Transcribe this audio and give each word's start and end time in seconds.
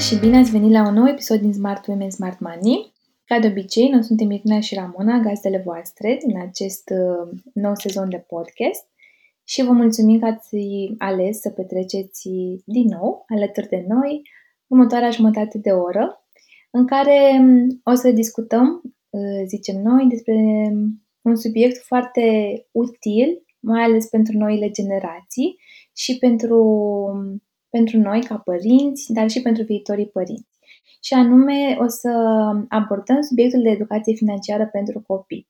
și 0.00 0.18
bine 0.18 0.38
ați 0.38 0.50
venit 0.50 0.70
la 0.70 0.86
un 0.86 0.94
nou 0.94 1.08
episod 1.08 1.40
din 1.40 1.52
Smart 1.52 1.86
Women 1.86 2.10
Smart 2.10 2.38
Money. 2.38 2.92
Ca 3.24 3.38
de 3.38 3.46
obicei, 3.46 3.88
noi 3.88 4.02
suntem 4.02 4.30
Irina 4.30 4.60
și 4.60 4.74
Ramona, 4.74 5.18
gazdele 5.18 5.62
voastre 5.64 6.18
din 6.26 6.38
acest 6.38 6.90
uh, 6.90 7.38
nou 7.54 7.74
sezon 7.74 8.08
de 8.08 8.24
podcast 8.28 8.86
și 9.44 9.64
vă 9.64 9.72
mulțumim 9.72 10.18
că 10.18 10.26
ați 10.26 10.56
ales 10.98 11.40
să 11.40 11.50
petreceți 11.50 12.28
din 12.64 12.86
nou 12.86 13.24
alături 13.28 13.68
de 13.68 13.84
noi 13.88 14.22
următoarea 14.66 15.10
jumătate 15.10 15.58
de 15.58 15.70
oră 15.70 16.26
în 16.70 16.86
care 16.86 17.38
um, 17.38 17.80
o 17.84 17.94
să 17.94 18.10
discutăm, 18.10 18.82
uh, 19.10 19.42
zicem 19.46 19.82
noi, 19.82 20.06
despre 20.08 20.34
un 21.22 21.36
subiect 21.36 21.76
foarte 21.76 22.22
util, 22.70 23.44
mai 23.60 23.82
ales 23.82 24.06
pentru 24.06 24.38
noile 24.38 24.70
generații 24.70 25.56
și 25.96 26.18
pentru 26.18 26.64
pentru 27.70 27.98
noi 27.98 28.22
ca 28.24 28.38
părinți, 28.38 29.12
dar 29.12 29.30
și 29.30 29.42
pentru 29.42 29.64
viitorii 29.64 30.08
părinți. 30.08 30.58
Și 31.02 31.14
anume 31.14 31.76
o 31.80 31.88
să 31.88 32.10
abordăm 32.68 33.20
subiectul 33.20 33.62
de 33.62 33.68
educație 33.68 34.14
financiară 34.14 34.66
pentru 34.66 35.00
copii. 35.00 35.48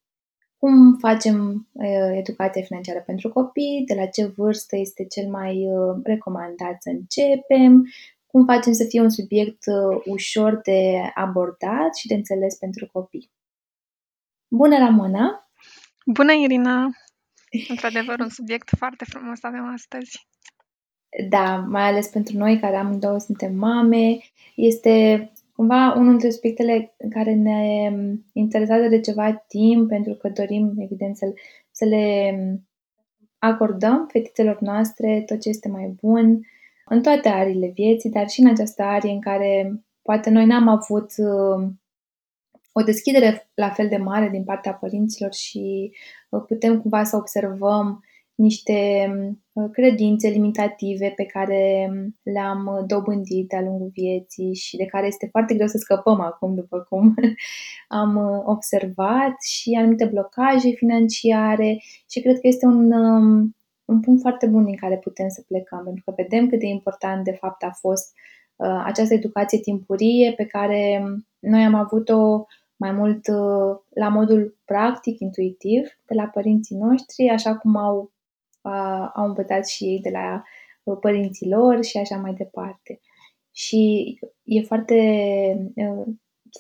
Cum 0.57 0.97
facem 0.99 1.69
uh, 1.73 2.11
educația 2.13 2.63
financiară 2.63 3.03
pentru 3.07 3.29
copii, 3.29 3.85
de 3.87 3.95
la 3.95 4.07
ce 4.07 4.27
vârstă 4.27 4.77
este 4.77 5.07
cel 5.07 5.31
mai 5.31 5.67
uh, 5.67 6.01
recomandat 6.03 6.83
să 6.83 6.89
începem, 6.89 7.85
cum 8.27 8.45
facem 8.45 8.73
să 8.73 8.85
fie 8.89 9.01
un 9.01 9.11
subiect 9.11 9.63
uh, 9.67 10.03
ușor 10.05 10.61
de 10.63 11.11
abordat 11.15 11.97
și 11.97 12.07
de 12.07 12.15
înțeles 12.15 12.55
pentru 12.55 12.89
copii. 12.93 13.31
Bună, 14.49 14.79
Ramona! 14.79 15.51
Bună, 16.07 16.33
Irina! 16.33 16.89
Într-adevăr, 17.69 18.19
un 18.19 18.29
subiect 18.29 18.69
foarte 18.79 19.05
frumos 19.05 19.43
avem 19.43 19.73
astăzi. 19.73 20.29
Da, 21.29 21.57
mai 21.69 21.83
ales 21.83 22.07
pentru 22.07 22.37
noi 22.37 22.59
care 22.59 22.77
amândouă 22.77 23.19
suntem 23.19 23.55
mame, 23.55 24.19
este 24.55 25.31
cumva 25.57 25.93
unul 25.97 26.11
dintre 26.11 26.31
subiectele 26.31 26.95
care 27.11 27.35
ne 27.35 27.93
interesează 28.33 28.89
de 28.89 29.01
ceva 29.01 29.33
timp, 29.33 29.89
pentru 29.89 30.15
că 30.15 30.29
dorim, 30.29 30.75
evident, 30.79 31.17
să, 31.17 31.35
să 31.71 31.85
le 31.85 32.35
acordăm 33.39 34.09
fetițelor 34.13 34.61
noastre 34.61 35.23
tot 35.27 35.41
ce 35.41 35.49
este 35.49 35.69
mai 35.69 35.97
bun 36.01 36.47
în 36.85 37.03
toate 37.03 37.29
arile 37.29 37.67
vieții, 37.75 38.11
dar 38.11 38.29
și 38.29 38.41
în 38.41 38.49
această 38.49 38.83
arie 38.83 39.13
în 39.13 39.21
care 39.21 39.83
poate 40.03 40.31
noi 40.31 40.47
n-am 40.47 40.69
avut 40.69 41.13
uh, 41.17 41.69
o 42.73 42.83
deschidere 42.83 43.51
la 43.55 43.71
fel 43.71 43.89
de 43.89 43.97
mare 43.97 44.29
din 44.29 44.45
partea 44.45 44.73
părinților 44.73 45.33
și 45.33 45.93
uh, 46.29 46.43
putem 46.47 46.81
cumva 46.81 47.05
să 47.05 47.17
observăm 47.17 48.05
niște 48.41 49.11
uh, 49.53 49.71
credințe 49.73 50.29
limitative 50.29 51.13
pe 51.17 51.25
care 51.25 51.89
um, 51.91 52.17
le-am 52.23 52.67
uh, 52.67 52.85
dobândit 52.87 53.49
de-a 53.49 53.61
lungul 53.61 53.91
vieții 53.93 54.55
și 54.55 54.77
de 54.77 54.85
care 54.85 55.07
este 55.07 55.29
foarte 55.31 55.55
greu 55.55 55.67
să 55.67 55.79
scăpăm 55.79 56.21
acum, 56.21 56.55
după 56.55 56.87
cum 56.89 57.15
am 58.01 58.17
uh, 58.17 58.43
observat, 58.45 59.43
și 59.43 59.77
anumite 59.79 60.05
blocaje 60.05 60.71
financiare. 60.71 61.83
Și 62.11 62.21
cred 62.21 62.35
că 62.41 62.47
este 62.47 62.67
un, 62.67 62.93
um, 62.93 63.57
un 63.85 64.01
punct 64.01 64.21
foarte 64.21 64.47
bun 64.47 64.65
din 64.65 64.77
care 64.77 64.97
putem 64.97 65.29
să 65.29 65.45
plecăm, 65.47 65.85
pentru 65.85 66.03
că 66.05 66.13
vedem 66.17 66.49
cât 66.49 66.59
de 66.59 66.67
important 66.67 67.25
de 67.25 67.37
fapt 67.41 67.63
a 67.63 67.71
fost 67.81 68.13
această 68.85 69.15
educație 69.15 69.59
timpurie 69.59 70.33
pe 70.37 70.45
care 70.45 71.03
um, 71.05 71.27
noi 71.39 71.65
am 71.65 71.75
avut-o 71.75 72.45
mai 72.77 72.93
mult 72.93 73.27
la 73.95 74.09
modul 74.09 74.59
practic, 74.65 75.21
intuitiv, 75.21 75.83
de 76.07 76.15
la 76.15 76.25
părinții 76.25 76.77
noștri, 76.77 77.29
așa 77.29 77.57
cum 77.57 77.77
au 77.77 78.13
au 79.15 79.27
învățat 79.27 79.69
și 79.69 79.85
ei 79.85 80.01
de 80.01 80.11
la 80.11 80.43
uh, 80.83 80.97
părinții 81.01 81.49
lor 81.49 81.85
și 81.85 81.97
așa 81.99 82.17
mai 82.17 82.35
departe. 82.35 83.01
Și 83.51 84.15
e 84.43 84.61
foarte 84.61 84.95
uh, 85.75 86.07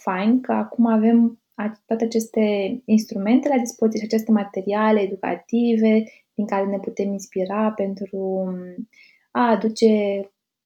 fain 0.00 0.40
că 0.40 0.52
acum 0.52 0.86
avem 0.86 1.40
toate 1.86 2.04
aceste 2.04 2.40
instrumente 2.84 3.48
la 3.48 3.58
dispoziție 3.58 4.00
și 4.00 4.06
aceste 4.06 4.30
materiale 4.30 5.00
educative 5.00 6.04
din 6.34 6.46
care 6.46 6.66
ne 6.66 6.78
putem 6.78 7.12
inspira 7.12 7.72
pentru 7.72 8.18
um, 8.18 8.88
a 9.30 9.50
aduce 9.50 9.88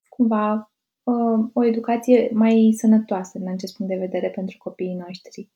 cumva 0.08 0.72
uh, 1.02 1.48
o 1.52 1.64
educație 1.64 2.30
mai 2.32 2.74
sănătoasă 2.76 3.38
în 3.38 3.48
acest 3.48 3.76
punct 3.76 3.92
de 3.92 3.98
vedere 3.98 4.30
pentru 4.30 4.58
copiii 4.58 4.94
noștri. 5.06 5.50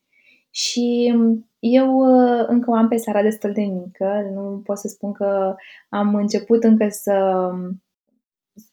Și 0.49 1.13
eu 1.59 1.97
uh, 1.97 2.45
încă 2.47 2.71
o 2.71 2.73
am 2.73 2.87
pe 2.87 2.97
Sara 2.97 3.21
destul 3.21 3.51
de 3.53 3.61
mică, 3.61 4.29
nu 4.33 4.61
pot 4.63 4.77
să 4.77 4.87
spun 4.87 5.11
că 5.11 5.55
am 5.89 6.15
început 6.15 6.63
încă 6.63 6.87
să, 6.89 7.49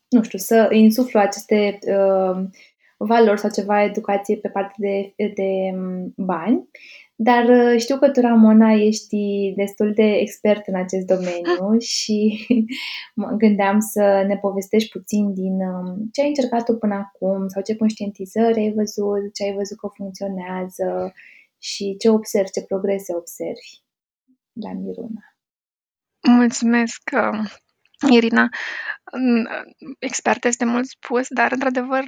nu 0.09 0.23
știu, 0.23 0.39
să 0.39 0.69
insuflu 0.71 1.21
aceste 1.21 1.79
uh, 1.87 2.45
valori 2.99 3.41
sau 3.41 3.51
ceva 3.51 3.83
educație 3.83 4.37
pe 4.37 4.49
partea 4.49 4.75
de, 4.77 5.15
de 5.17 5.79
um, 5.79 6.13
bani, 6.17 6.69
dar 7.15 7.45
uh, 7.45 7.79
știu 7.79 7.99
că 7.99 8.11
tu, 8.11 8.21
Ramona, 8.21 8.73
ești 8.73 9.53
destul 9.57 9.93
de 9.95 10.03
expert 10.03 10.67
în 10.67 10.75
acest 10.75 11.07
domeniu 11.07 11.79
și 11.97 12.47
mă 13.15 13.35
gândeam 13.39 13.81
să 13.81 14.25
ne 14.27 14.37
povestești 14.37 14.91
puțin 14.91 15.35
din 15.35 15.53
um, 15.53 16.09
ce 16.13 16.21
ai 16.21 16.29
încercat 16.29 16.65
tu 16.65 16.77
până 16.77 16.95
acum 16.95 17.49
sau 17.49 17.63
ce 17.63 17.77
conștientizări 17.77 18.61
ai 18.61 18.73
văzut, 18.73 19.35
ce 19.35 19.45
ai 19.45 19.55
văzut 19.55 19.79
că 19.79 19.89
funcționează 19.95 21.13
și 21.59 21.97
ce 21.99 22.09
observi, 22.09 22.51
ce 22.51 22.63
progrese 22.63 23.15
observi 23.15 23.71
la 24.53 24.73
Miruna. 24.73 25.23
Mulțumesc, 26.29 27.03
uh, 27.13 27.51
Irina. 28.11 28.49
Expert 29.99 30.45
este 30.45 30.65
mult 30.65 30.87
spus, 30.87 31.27
dar 31.29 31.53
într-adevăr 31.53 32.05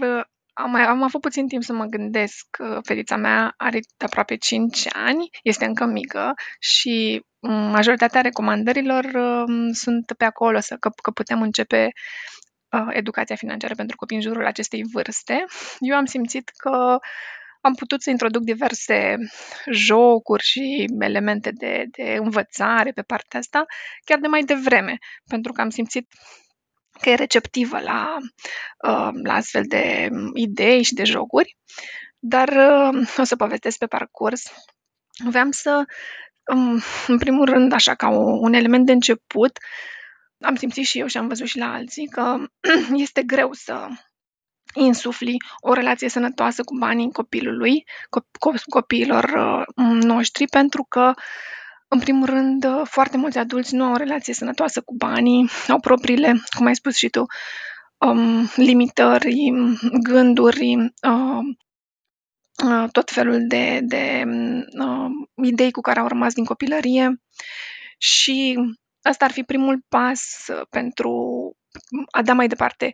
am, 0.52 0.70
mai, 0.70 0.82
am 0.82 1.02
avut 1.02 1.20
puțin 1.20 1.48
timp 1.48 1.62
să 1.62 1.72
mă 1.72 1.84
gândesc. 1.84 2.46
Fetița 2.82 3.16
mea 3.16 3.54
are 3.56 3.80
aproape 3.98 4.36
5 4.36 4.86
ani, 4.92 5.28
este 5.42 5.64
încă 5.64 5.84
mică 5.84 6.34
și 6.58 7.22
majoritatea 7.70 8.20
recomandărilor 8.20 9.04
uh, 9.04 9.70
sunt 9.72 10.12
pe 10.16 10.24
acolo, 10.24 10.60
să, 10.60 10.76
că, 10.76 10.90
că 11.02 11.10
putem 11.10 11.42
începe 11.42 11.92
uh, 12.70 12.86
educația 12.90 13.36
financiară 13.36 13.74
pentru 13.74 13.96
copii 13.96 14.16
în 14.16 14.22
jurul 14.22 14.46
acestei 14.46 14.82
vârste. 14.92 15.44
Eu 15.78 15.96
am 15.96 16.04
simțit 16.04 16.48
că 16.48 16.98
am 17.60 17.74
putut 17.74 18.02
să 18.02 18.10
introduc 18.10 18.42
diverse 18.42 19.16
jocuri 19.70 20.42
și 20.42 20.86
elemente 20.98 21.50
de, 21.50 21.84
de 21.90 22.16
învățare 22.20 22.90
pe 22.90 23.02
partea 23.02 23.38
asta 23.38 23.64
chiar 24.04 24.18
de 24.18 24.26
mai 24.26 24.44
devreme, 24.44 24.98
pentru 25.26 25.52
că 25.52 25.60
am 25.60 25.70
simțit 25.70 26.06
că 27.00 27.10
e 27.10 27.14
receptivă 27.14 27.80
la, 27.80 28.16
uh, 28.88 29.10
la 29.22 29.34
astfel 29.34 29.62
de 29.66 30.08
idei 30.34 30.82
și 30.82 30.94
de 30.94 31.04
jocuri, 31.04 31.56
dar 32.18 32.48
uh, 32.48 33.08
o 33.16 33.24
să 33.24 33.36
povestesc 33.36 33.78
pe 33.78 33.86
parcurs. 33.86 34.42
Vreau 35.24 35.50
să, 35.50 35.84
um, 36.54 36.80
în 37.06 37.18
primul 37.18 37.44
rând, 37.44 37.72
așa 37.72 37.94
ca 37.94 38.08
un 38.40 38.52
element 38.52 38.86
de 38.86 38.92
început, 38.92 39.58
am 40.40 40.56
simțit 40.56 40.86
și 40.86 40.98
eu 40.98 41.06
și 41.06 41.16
am 41.16 41.28
văzut 41.28 41.46
și 41.46 41.58
la 41.58 41.72
alții 41.72 42.06
că 42.06 42.36
este 43.04 43.22
greu 43.22 43.52
să 43.52 43.88
insufli 44.74 45.36
o 45.60 45.72
relație 45.72 46.08
sănătoasă 46.08 46.62
cu 46.62 46.76
banii 46.78 47.12
copilului, 47.12 47.84
copiilor 48.68 49.24
uh, 49.24 50.02
noștri, 50.02 50.46
pentru 50.46 50.86
că, 50.88 51.12
în 51.88 51.98
primul 51.98 52.26
rând, 52.26 52.64
uh, 52.64 52.80
foarte 52.84 53.16
mulți 53.16 53.38
adulți 53.38 53.74
nu 53.74 53.84
au 53.84 53.92
o 53.92 53.96
relație 53.96 54.34
sănătoasă 54.34 54.80
cu 54.80 54.94
banii, 54.94 55.48
au 55.68 55.80
propriile, 55.80 56.34
cum 56.56 56.66
ai 56.66 56.74
spus 56.74 56.96
și 56.96 57.08
tu, 57.08 57.26
um, 57.98 58.48
limitări, 58.56 59.52
gânduri, 60.02 60.76
uh, 61.02 61.42
uh, 62.64 62.88
tot 62.92 63.10
felul 63.10 63.46
de, 63.46 63.80
de 63.82 64.24
uh, 64.78 65.10
idei 65.44 65.70
cu 65.70 65.80
care 65.80 66.00
au 66.00 66.06
rămas 66.06 66.34
din 66.34 66.44
copilărie. 66.44 67.22
Și 67.98 68.58
asta 69.02 69.24
ar 69.24 69.30
fi 69.30 69.42
primul 69.42 69.84
pas 69.88 70.46
pentru 70.70 71.10
a 72.10 72.22
da 72.22 72.32
mai 72.32 72.48
departe 72.48 72.92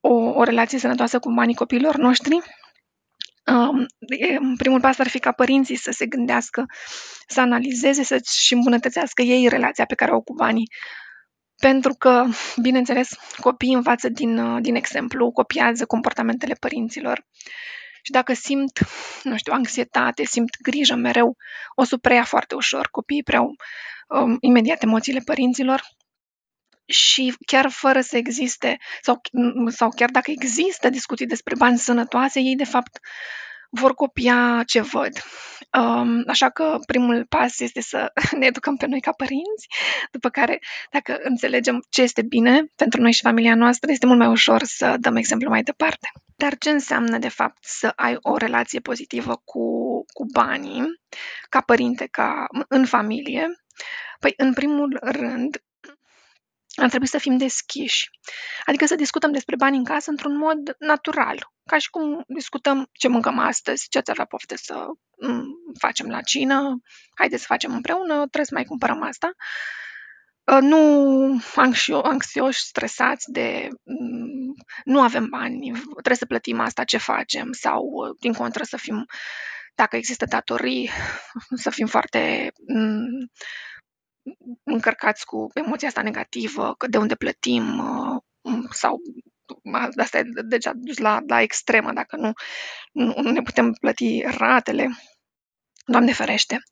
o, 0.00 0.12
o 0.12 0.42
relație 0.42 0.78
sănătoasă 0.78 1.18
cu 1.18 1.32
banii 1.32 1.54
copiilor 1.54 1.96
noștri, 1.96 2.38
um, 3.46 3.86
primul 4.56 4.80
pas 4.80 4.98
ar 4.98 5.08
fi 5.08 5.18
ca 5.18 5.32
părinții 5.32 5.76
să 5.76 5.90
se 5.90 6.06
gândească, 6.06 6.66
să 7.26 7.40
analizeze, 7.40 8.02
să-și 8.02 8.52
îmbunătățească 8.52 9.22
ei 9.22 9.48
relația 9.48 9.84
pe 9.84 9.94
care 9.94 10.10
o 10.10 10.14
au 10.14 10.22
cu 10.22 10.34
banii. 10.34 10.70
Pentru 11.56 11.94
că, 11.94 12.24
bineînțeles, 12.62 13.10
copiii 13.40 13.74
învață 13.74 14.08
din, 14.08 14.62
din 14.62 14.74
exemplu, 14.74 15.30
copiază 15.32 15.86
comportamentele 15.86 16.54
părinților. 16.54 17.26
Și 18.02 18.10
dacă 18.10 18.32
simt, 18.32 18.78
nu 19.22 19.36
știu, 19.36 19.52
anxietate, 19.52 20.24
simt 20.24 20.56
grijă 20.62 20.94
mereu, 20.94 21.36
o 21.74 21.84
să 21.84 21.96
preia 21.96 22.24
foarte 22.24 22.54
ușor. 22.54 22.88
Copiii 22.90 23.22
preau 23.22 23.56
um, 24.08 24.36
imediat 24.40 24.82
emoțiile 24.82 25.20
părinților 25.24 25.82
și 26.88 27.34
chiar 27.46 27.70
fără 27.70 28.00
să 28.00 28.16
existe, 28.16 28.76
sau, 29.02 29.20
sau 29.68 29.88
chiar 29.88 30.10
dacă 30.10 30.30
există 30.30 30.88
discuții 30.88 31.26
despre 31.26 31.54
bani 31.58 31.78
sănătoase, 31.78 32.40
ei 32.40 32.56
de 32.56 32.64
fapt 32.64 32.98
vor 33.70 33.94
copia 33.94 34.62
ce 34.66 34.80
văd. 34.80 35.12
Um, 35.78 36.22
așa 36.26 36.50
că 36.50 36.78
primul 36.86 37.26
pas 37.28 37.60
este 37.60 37.80
să 37.80 38.12
ne 38.38 38.46
educăm 38.46 38.76
pe 38.76 38.86
noi 38.86 39.00
ca 39.00 39.12
părinți, 39.12 39.66
după 40.10 40.28
care, 40.28 40.58
dacă 40.90 41.18
înțelegem 41.22 41.84
ce 41.88 42.02
este 42.02 42.22
bine 42.22 42.64
pentru 42.76 43.00
noi 43.00 43.12
și 43.12 43.22
familia 43.22 43.54
noastră, 43.54 43.90
este 43.90 44.06
mult 44.06 44.18
mai 44.18 44.28
ușor 44.28 44.62
să 44.64 44.96
dăm 45.00 45.16
exemplu 45.16 45.48
mai 45.48 45.62
departe. 45.62 46.12
Dar 46.36 46.58
ce 46.58 46.70
înseamnă, 46.70 47.18
de 47.18 47.28
fapt, 47.28 47.64
să 47.64 47.92
ai 47.96 48.16
o 48.20 48.36
relație 48.36 48.80
pozitivă 48.80 49.42
cu, 49.44 49.62
cu 50.12 50.24
banii, 50.32 50.84
ca 51.48 51.60
părinte, 51.60 52.06
ca 52.10 52.46
în 52.68 52.84
familie? 52.86 53.46
Păi, 54.20 54.32
în 54.36 54.52
primul 54.52 54.98
rând, 55.02 55.62
ar 56.78 56.88
trebui 56.88 57.06
să 57.06 57.18
fim 57.18 57.36
deschiși. 57.36 58.10
Adică 58.64 58.86
să 58.86 58.94
discutăm 58.94 59.32
despre 59.32 59.56
bani 59.56 59.76
în 59.76 59.84
casă 59.84 60.10
într-un 60.10 60.36
mod 60.36 60.76
natural. 60.78 61.52
Ca 61.66 61.78
și 61.78 61.90
cum 61.90 62.24
discutăm 62.26 62.88
ce 62.92 63.08
mâncăm 63.08 63.38
astăzi, 63.38 63.86
ce 63.88 64.00
ți-ar 64.00 64.18
la 64.18 64.24
pofte 64.24 64.56
să 64.56 64.86
mm, 65.20 65.44
facem 65.78 66.08
la 66.08 66.20
cină, 66.20 66.80
haideți 67.14 67.40
să 67.40 67.48
facem 67.48 67.74
împreună, 67.74 68.14
trebuie 68.14 68.44
să 68.44 68.54
mai 68.54 68.64
cumpărăm 68.64 69.02
asta. 69.02 69.30
Ă, 70.46 70.60
nu 70.60 71.40
anxio, 71.54 72.00
anxioși, 72.04 72.60
stresați 72.60 73.30
de 73.30 73.68
mm, 73.84 74.54
nu 74.84 75.00
avem 75.00 75.26
bani, 75.28 75.70
trebuie 75.92 76.16
să 76.16 76.26
plătim 76.26 76.60
asta, 76.60 76.84
ce 76.84 76.98
facem, 76.98 77.52
sau 77.52 77.82
din 78.20 78.32
contră 78.32 78.64
să 78.64 78.76
fim, 78.76 79.06
dacă 79.74 79.96
există 79.96 80.24
datorii, 80.24 80.90
să 81.64 81.70
fim 81.70 81.86
foarte 81.86 82.52
mm, 82.66 83.30
încărcați 84.64 85.24
cu 85.24 85.50
emoția 85.54 85.88
asta 85.88 86.02
negativă, 86.02 86.74
că 86.74 86.86
de 86.86 86.98
unde 86.98 87.14
plătim 87.14 87.78
uh, 87.78 88.64
sau 88.70 89.00
asta 89.96 90.18
e 90.18 90.22
deja 90.44 90.72
dus 90.74 90.98
la, 90.98 91.18
la 91.26 91.40
extremă, 91.40 91.92
dacă 91.92 92.16
nu, 92.16 92.32
nu, 92.92 93.14
nu 93.22 93.30
ne 93.30 93.42
putem 93.42 93.72
plăti 93.80 94.22
ratele. 94.26 94.88
Doamne 95.86 96.12
ferește. 96.12 96.62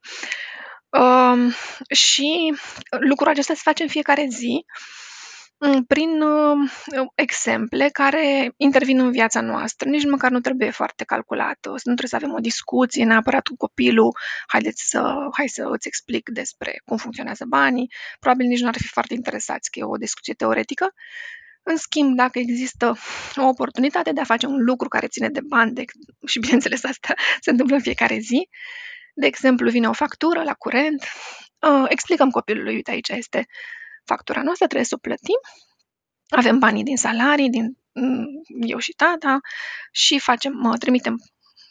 Uh, 0.89 1.55
și 1.91 2.55
lucrul 2.89 3.29
acesta 3.29 3.55
se 3.55 3.61
face 3.63 3.83
în 3.83 3.89
fiecare 3.89 4.27
zi 4.31 4.65
Mm, 5.59 5.85
prin 5.85 6.21
uh, 6.23 6.71
exemple 7.15 7.89
care 7.93 8.53
intervin 8.57 8.99
în 8.99 9.11
viața 9.11 9.41
noastră. 9.41 9.89
Nici 9.89 10.05
măcar 10.05 10.31
nu 10.31 10.41
trebuie 10.41 10.71
foarte 10.71 11.05
calculat. 11.05 11.59
Nu 11.63 11.95
trebuie 11.95 12.09
să 12.09 12.17
avem 12.17 12.33
o 12.33 12.39
discuție 12.39 13.05
neapărat 13.05 13.47
cu 13.47 13.57
copilul. 13.57 14.17
Haideți 14.47 14.89
să, 14.89 15.29
hai 15.33 15.49
să 15.49 15.69
îți 15.71 15.87
explic 15.87 16.29
despre 16.29 16.83
cum 16.85 16.97
funcționează 16.97 17.45
banii. 17.49 17.93
Probabil 18.21 18.47
nici 18.47 18.61
nu 18.61 18.69
ar 18.69 18.75
fi 18.77 18.89
foarte 18.89 19.15
interesați 19.15 19.71
că 19.71 19.79
e 19.79 19.85
o 19.85 19.97
discuție 19.97 20.35
teoretică. 20.35 20.95
În 21.63 21.77
schimb, 21.77 22.17
dacă 22.17 22.39
există 22.39 22.97
o 23.37 23.47
oportunitate 23.47 24.13
de 24.13 24.21
a 24.21 24.25
face 24.25 24.47
un 24.47 24.65
lucru 24.65 24.89
care 24.89 25.07
ține 25.07 25.29
de 25.29 25.41
bani, 25.41 25.73
de, 25.73 25.85
și 26.27 26.39
bineînțeles 26.39 26.85
asta 26.85 27.15
se 27.45 27.51
întâmplă 27.51 27.77
în 27.77 27.83
fiecare 27.83 28.19
zi, 28.19 28.49
de 29.15 29.27
exemplu, 29.27 29.71
vine 29.71 29.89
o 29.89 29.93
factură 29.93 30.43
la 30.43 30.55
curent, 30.55 31.05
uh, 31.61 31.85
explicăm 31.89 32.31
copilului, 32.31 32.75
uite, 32.75 32.91
aici 32.91 33.09
este 33.09 33.47
factura 34.07 34.43
noastră, 34.43 34.67
trebuie 34.67 34.89
să 34.89 34.95
o 34.95 35.05
plătim. 35.07 35.41
Avem 36.29 36.59
banii 36.59 36.83
din 36.83 36.97
salarii, 36.97 37.51
din 37.51 37.79
mm, 37.93 38.27
eu 38.67 38.79
și 38.79 38.93
tata 38.93 39.39
și 39.93 40.19
facem, 40.19 40.77
trimitem 40.79 41.17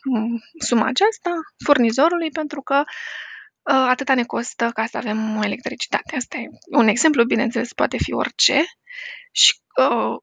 mm, 0.04 0.42
suma 0.60 0.86
aceasta 0.86 1.30
furnizorului 1.66 2.30
pentru 2.30 2.62
că 2.62 2.84
uh, 2.86 3.86
atâta 3.88 4.14
ne 4.14 4.24
costă 4.24 4.70
ca 4.74 4.86
să 4.86 4.98
avem 4.98 5.42
electricitate. 5.42 6.16
Asta 6.16 6.38
e 6.38 6.48
un 6.66 6.88
exemplu, 6.88 7.24
bineînțeles, 7.24 7.74
poate 7.74 7.98
fi 7.98 8.14
orice 8.14 8.64
și 9.32 9.54
uh, 9.78 10.16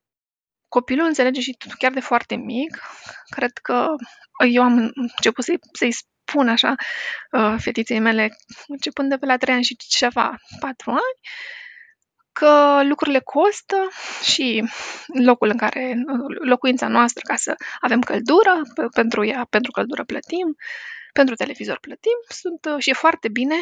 copilul 0.69 1.07
înțelege 1.07 1.41
și 1.41 1.57
chiar 1.79 1.93
de 1.93 2.01
foarte 2.01 2.35
mic. 2.37 2.83
Cred 3.29 3.53
că 3.53 3.87
eu 4.53 4.63
am 4.63 4.91
început 4.95 5.45
să-i, 5.45 5.59
să-i 5.73 5.93
spun 5.93 6.49
așa 6.49 6.75
uh, 7.31 7.55
fetiței 7.59 7.99
mele, 7.99 8.37
începând 8.67 9.09
de 9.09 9.17
pe 9.17 9.27
la 9.27 9.37
3 9.37 9.55
ani 9.55 9.65
și 9.65 9.77
ceva, 9.77 10.37
4 10.61 10.91
ani, 10.91 11.19
că 12.33 12.81
lucrurile 12.85 13.21
costă 13.21 13.89
și 14.23 14.65
locul 15.07 15.49
în 15.49 15.57
care, 15.57 15.95
locuința 16.41 16.89
noastră 16.89 17.23
ca 17.27 17.37
să 17.37 17.55
avem 17.81 18.01
căldură, 18.01 18.61
pentru 18.95 19.25
ea, 19.25 19.47
pentru 19.51 19.71
căldură 19.71 20.05
plătim, 20.05 20.57
pentru 21.13 21.35
televizor 21.35 21.79
plătim, 21.81 22.19
sunt, 22.29 22.81
și 22.81 22.91
e 22.91 22.93
foarte 22.93 23.29
bine 23.29 23.57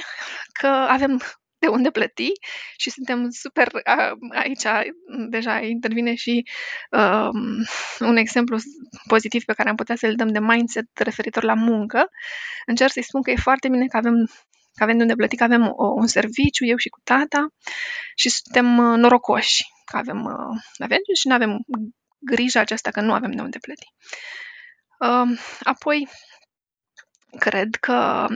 că 0.53 0.67
avem 0.67 1.21
de 1.61 1.67
unde 1.67 1.91
plăti 1.91 2.33
și 2.77 2.91
suntem 2.91 3.31
super, 3.31 3.69
aici 4.35 4.63
deja 5.29 5.61
intervine 5.61 6.15
și 6.15 6.43
um, 6.91 7.65
un 7.99 8.17
exemplu 8.17 8.57
pozitiv 9.09 9.45
pe 9.45 9.53
care 9.53 9.69
am 9.69 9.77
putea 9.77 9.97
să-l 9.97 10.15
dăm 10.15 10.29
de 10.29 10.41
mindset 10.41 10.87
referitor 10.95 11.43
la 11.43 11.55
muncă. 11.55 12.09
Încerc 12.67 12.93
să-i 12.93 13.03
spun 13.03 13.23
că 13.23 13.31
e 13.31 13.37
foarte 13.37 13.69
bine 13.69 13.87
că 13.87 13.97
avem 13.97 14.31
că 14.75 14.83
avem 14.83 14.97
de 14.97 15.03
unde 15.03 15.15
plăti, 15.15 15.37
că 15.37 15.45
avem 15.45 15.73
o, 15.77 15.87
un 15.87 16.07
serviciu, 16.07 16.65
eu 16.65 16.77
și 16.77 16.89
cu 16.89 17.01
tata, 17.05 17.47
și 18.15 18.29
suntem 18.29 18.79
uh, 18.79 18.97
norocoși 18.97 19.65
că 19.85 19.97
avem, 19.97 20.25
uh, 20.25 20.61
avem 20.79 20.99
și 21.19 21.29
nu 21.29 21.35
avem 21.35 21.59
grija 22.19 22.61
aceasta 22.61 22.91
că 22.91 23.01
nu 23.01 23.13
avem 23.13 23.31
de 23.31 23.43
unde 23.43 23.59
plăti. 23.59 23.87
Uh, 24.99 25.39
apoi, 25.63 26.09
cred 27.39 27.75
că, 27.75 28.27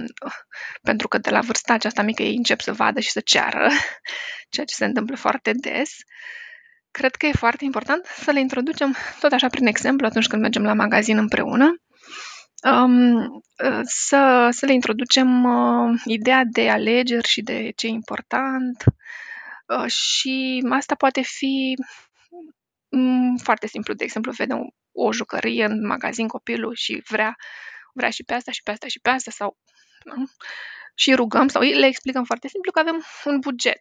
pentru 0.83 1.09
că 1.09 1.19
de 1.19 1.31
la 1.31 1.41
vârsta 1.41 1.73
aceasta 1.73 2.03
mică 2.03 2.23
ei 2.23 2.37
încep 2.37 2.61
să 2.61 2.73
vadă 2.73 3.01
și 3.01 3.11
să 3.11 3.21
ceară, 3.21 3.69
ceea 4.51 4.67
ce 4.67 4.75
se 4.75 4.85
întâmplă 4.85 5.17
foarte 5.17 5.53
des, 5.53 5.91
cred 6.91 7.15
că 7.15 7.27
e 7.27 7.33
foarte 7.33 7.65
important 7.65 8.05
să 8.05 8.31
le 8.31 8.41
introducem 8.41 8.97
tot 9.21 9.33
așa 9.33 9.49
prin 9.49 9.67
exemplu 9.67 10.07
atunci 10.07 10.27
când 10.27 10.43
mergem 10.43 10.63
la 10.63 10.75
magazin 10.75 11.19
împreună, 11.19 11.67
Um, 11.67 11.84
să, 13.82 14.49
să 14.50 14.66
le 14.66 14.72
introducem 14.72 15.44
uh, 15.44 16.00
ideea 16.05 16.43
de 16.44 16.70
alegeri 16.70 17.28
și 17.28 17.43
de 17.43 17.70
ce 17.76 17.87
e 17.87 17.90
important 17.90 18.84
uh, 19.66 19.90
și 19.90 20.64
asta 20.70 20.94
poate 20.94 21.22
fi 21.22 21.75
um, 22.88 23.37
foarte 23.37 23.66
simplu. 23.66 23.94
De 23.94 24.05
exemplu, 24.05 24.32
vede 24.32 24.52
o, 24.52 24.64
o 25.06 25.12
jucărie 25.12 25.64
în 25.64 25.87
magazin 25.87 26.28
copilul 26.28 26.75
și 26.75 27.02
vrea, 27.08 27.37
vrea 27.93 28.11
și 28.11 28.25
pe 28.25 28.34
asta 28.34 28.50
și 28.50 28.62
pe 28.62 28.70
asta 28.70 28.87
și 28.87 29.00
pe 29.00 29.11
asta 29.11 29.31
sau 29.31 29.58
nu? 30.05 30.25
și 30.94 31.14
rugăm 31.14 31.49
sau 31.49 31.62
le 31.62 31.87
explicăm 31.87 32.25
foarte 32.25 32.49
simplu 32.49 32.70
că 32.70 32.78
avem 32.78 33.05
un 33.25 33.38
buget. 33.38 33.81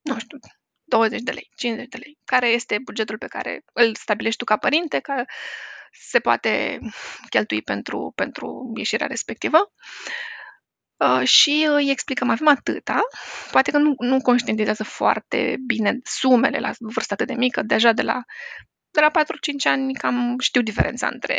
Nu 0.00 0.18
știu, 0.18 0.38
20 0.84 1.20
de 1.20 1.30
lei, 1.30 1.50
50 1.56 1.88
de 1.88 1.96
lei. 1.96 2.18
Care 2.24 2.48
este 2.48 2.78
bugetul 2.84 3.18
pe 3.18 3.26
care 3.26 3.62
îl 3.72 3.94
stabilești 3.94 4.38
tu 4.38 4.44
ca 4.44 4.56
părinte, 4.56 4.98
ca 5.00 5.24
se 5.92 6.18
poate 6.18 6.78
cheltui 7.28 7.62
pentru, 7.62 8.12
pentru 8.14 8.72
ieșirea 8.76 9.06
respectivă. 9.06 9.72
Uh, 10.96 11.26
și 11.26 11.66
îi 11.68 11.90
explicăm, 11.90 12.28
avem 12.30 12.48
atâta, 12.48 13.00
poate 13.50 13.70
că 13.70 13.78
nu, 13.78 13.94
nu 13.98 14.20
conștientizează 14.20 14.84
foarte 14.84 15.56
bine 15.66 15.98
sumele 16.02 16.58
la 16.58 16.70
vârsta 16.78 17.14
atât 17.14 17.26
de 17.26 17.34
mică, 17.34 17.62
deja 17.62 17.92
de 17.92 18.02
la, 18.02 18.22
de 18.90 19.00
la 19.00 19.10
4-5 19.10 19.24
ani 19.64 19.94
cam 19.94 20.36
știu 20.38 20.62
diferența 20.62 21.08
între, 21.12 21.38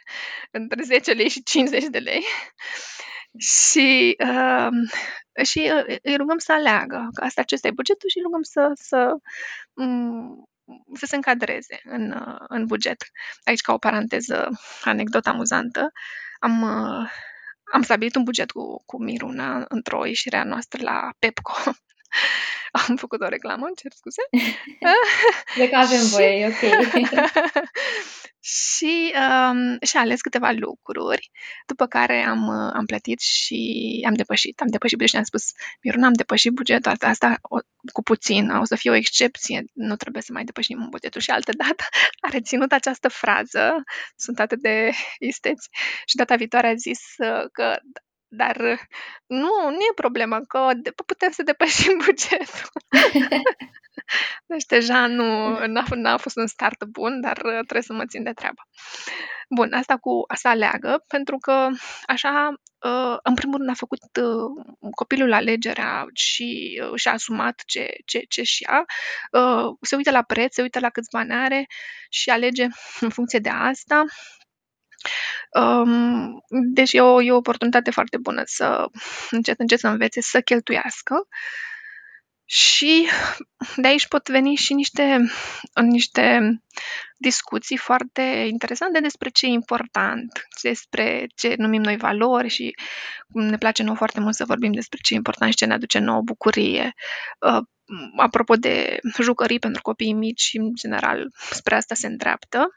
între 0.58 0.82
10 0.82 1.12
lei 1.12 1.28
și 1.28 1.42
50 1.42 1.84
de 1.84 1.98
lei. 1.98 2.24
Și, 3.38 4.16
uh, 4.24 4.68
și 5.44 5.72
uh, 5.74 5.96
îi 6.02 6.16
rugăm 6.16 6.38
să 6.38 6.52
aleagă, 6.52 7.08
că 7.14 7.24
asta 7.24 7.40
acesta 7.40 7.68
e 7.68 7.80
bugetul 7.80 8.08
și 8.08 8.16
îi 8.16 8.22
rugăm 8.22 8.42
să, 8.42 8.70
să 8.74 9.16
um, 9.72 10.44
să 10.94 11.06
se 11.06 11.16
încadreze 11.16 11.80
în, 11.84 12.10
uh, 12.10 12.44
în 12.48 12.66
buget. 12.66 13.04
Aici, 13.44 13.60
ca 13.60 13.72
o 13.72 13.78
paranteză, 13.78 14.50
anecdotă 14.82 15.28
amuzantă, 15.28 15.92
am, 16.38 16.62
uh, 16.62 17.10
am 17.72 17.82
stabilit 17.82 18.14
un 18.14 18.22
buget 18.22 18.50
cu, 18.50 18.82
cu 18.86 19.02
Miruna 19.02 19.64
într-o 19.68 20.06
ieșire 20.06 20.36
a 20.36 20.44
noastră 20.44 20.82
la 20.82 21.10
Pepco. 21.18 21.54
am 22.88 22.96
făcut 22.96 23.20
o 23.20 23.28
reclamă, 23.28 23.66
cer 23.76 23.92
scuze. 23.94 24.22
Cred 25.54 25.68
că 25.70 25.76
avem 25.76 26.06
voie, 26.06 26.28
e 26.28 26.46
ok. 26.46 26.62
și, 28.46 29.12
um, 29.14 29.78
și 29.80 29.96
a 29.96 30.00
ales 30.00 30.20
câteva 30.20 30.50
lucruri, 30.50 31.30
după 31.66 31.86
care 31.86 32.22
am, 32.22 32.46
uh, 32.46 32.72
am 32.74 32.84
plătit 32.86 33.20
și 33.20 33.60
am 34.06 34.14
depășit. 34.14 34.60
Am 34.60 34.66
depășit 34.66 34.98
bugetul 34.98 35.06
și 35.06 35.16
am 35.16 35.22
spus, 35.22 35.52
Miruna, 35.82 36.06
am 36.06 36.12
depășit 36.12 36.52
bugetul, 36.52 36.90
asta, 36.90 37.06
asta 37.06 37.38
o, 37.42 37.58
cu 37.92 38.02
puțin, 38.02 38.50
o 38.50 38.64
să 38.64 38.76
fie 38.76 38.90
o 38.90 38.94
excepție, 38.94 39.64
nu 39.72 39.96
trebuie 39.96 40.22
să 40.22 40.32
mai 40.32 40.44
depășim 40.44 40.86
bugetul 40.90 41.20
și 41.20 41.30
altă 41.30 41.52
dată 41.56 41.84
a 42.26 42.28
reținut 42.30 42.72
această 42.72 43.08
frază, 43.08 43.82
sunt 44.16 44.40
atât 44.40 44.60
de 44.60 44.90
isteți 45.30 45.68
și 46.06 46.16
data 46.16 46.36
viitoare 46.36 46.68
a 46.68 46.74
zis 46.74 47.00
uh, 47.18 47.44
că 47.52 47.76
dar 48.28 48.56
nu, 49.26 49.52
nu 49.70 49.80
e 49.90 49.92
problema, 49.94 50.40
că 50.48 50.68
putem 51.06 51.30
să 51.30 51.42
depășim 51.42 52.00
bugetul. 52.04 52.70
Deci 54.46 54.64
deja 54.74 55.06
nu 55.06 55.58
n-a, 55.66 55.84
n-a 55.94 56.16
fost 56.16 56.36
un 56.36 56.46
start 56.46 56.84
bun, 56.84 57.20
dar 57.20 57.36
uh, 57.36 57.52
trebuie 57.52 57.82
să 57.82 57.92
mă 57.92 58.06
țin 58.06 58.22
de 58.22 58.32
treabă. 58.32 58.68
Bun, 59.48 59.72
asta 59.72 59.96
cu 59.96 60.24
asta 60.28 60.48
aleagă, 60.48 61.04
pentru 61.08 61.36
că 61.38 61.68
așa, 62.06 62.54
uh, 62.80 63.16
în 63.22 63.34
primul 63.34 63.56
rând 63.56 63.70
a 63.70 63.74
făcut 63.74 64.00
uh, 64.20 64.90
copilul 64.90 65.32
alegerea 65.32 66.06
și 66.12 66.80
și-a 66.94 67.12
asumat 67.12 67.62
ce, 67.66 67.88
ce, 68.04 68.24
ce 68.28 68.42
și 68.42 68.62
ia, 68.62 68.84
se 69.80 69.96
uită 69.96 70.10
la 70.10 70.22
preț, 70.22 70.54
se 70.54 70.62
uită 70.62 70.78
la 70.78 70.90
câți 70.90 71.10
bani 71.12 71.32
are 71.32 71.66
și 72.10 72.30
alege 72.30 72.66
în 73.00 73.08
funcție 73.08 73.38
de 73.38 73.48
asta. 73.48 74.04
Um, 75.50 76.44
deci 76.48 76.92
e 76.92 77.00
o, 77.00 77.22
e 77.22 77.32
o 77.32 77.36
oportunitate 77.36 77.90
foarte 77.90 78.16
bună 78.16 78.42
să 78.44 78.86
încet, 79.30 79.58
încet 79.58 79.78
să 79.78 79.88
învețe 79.88 80.20
să 80.20 80.40
cheltuiască 80.40 81.26
Și 82.48 83.08
de 83.76 83.88
aici 83.88 84.08
pot 84.08 84.28
veni 84.28 84.54
și 84.54 84.74
niște, 84.74 85.30
niște 85.74 86.40
discuții 87.16 87.76
foarte 87.76 88.22
interesante 88.50 89.00
despre 89.00 89.28
ce 89.28 89.46
e 89.46 89.48
important, 89.48 90.46
despre 90.62 91.26
ce 91.34 91.54
numim 91.56 91.82
noi 91.82 91.96
valori 91.96 92.48
și 92.48 92.74
ne 93.26 93.58
place 93.58 93.82
nou 93.82 93.94
foarte 93.94 94.20
mult 94.20 94.34
să 94.34 94.44
vorbim 94.44 94.72
despre 94.72 94.98
ce 95.02 95.12
e 95.12 95.16
important 95.16 95.50
și 95.50 95.56
ce 95.56 95.64
ne 95.64 95.72
aduce 95.72 95.98
nouă 95.98 96.20
bucurie. 96.20 96.94
Uh, 97.40 97.62
apropo 98.16 98.54
de 98.54 98.98
jucării 99.20 99.58
pentru 99.58 99.82
copiii 99.82 100.12
mici 100.12 100.40
și, 100.40 100.56
în 100.56 100.74
general, 100.74 101.28
spre 101.50 101.74
asta 101.74 101.94
se 101.94 102.06
îndreaptă. 102.06 102.68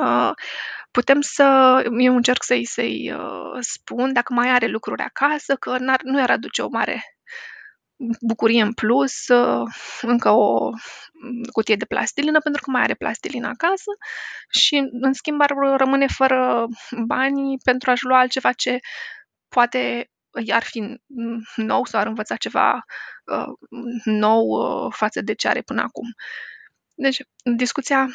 Uh, 0.00 0.30
putem 0.90 1.20
să, 1.20 1.44
eu 1.98 2.14
încerc 2.16 2.42
să-i, 2.42 2.64
să-i 2.64 3.12
uh, 3.12 3.58
spun 3.60 4.12
dacă 4.12 4.32
mai 4.32 4.48
are 4.48 4.66
lucruri 4.66 5.02
acasă, 5.02 5.56
că 5.56 5.78
n-ar, 5.78 6.00
nu 6.02 6.18
i-ar 6.18 6.30
aduce 6.30 6.62
o 6.62 6.68
mare 6.68 7.02
bucurie 8.20 8.62
în 8.62 8.72
plus, 8.72 9.28
uh, 9.28 9.62
încă 10.02 10.30
o 10.30 10.70
cutie 11.52 11.76
de 11.76 11.84
plastilină, 11.84 12.40
pentru 12.40 12.62
că 12.62 12.70
mai 12.70 12.82
are 12.82 12.94
plastilină 12.94 13.48
acasă 13.48 13.90
și, 14.48 14.88
în 15.00 15.12
schimb, 15.12 15.40
ar 15.40 15.50
rămâne 15.76 16.06
fără 16.06 16.66
bani 17.06 17.58
pentru 17.64 17.90
a-și 17.90 18.04
lua 18.04 18.18
altceva 18.18 18.52
ce 18.52 18.78
poate 19.48 20.10
ar 20.48 20.62
fi 20.62 21.00
nou 21.56 21.84
sau 21.84 22.00
ar 22.00 22.06
învăța 22.06 22.36
ceva 22.36 22.84
uh, 23.24 23.80
nou 24.04 24.46
uh, 24.46 24.92
față 24.96 25.20
de 25.20 25.34
ce 25.34 25.48
are 25.48 25.60
până 25.60 25.80
acum. 25.80 26.06
Deci, 26.94 27.22
discuția 27.56 28.08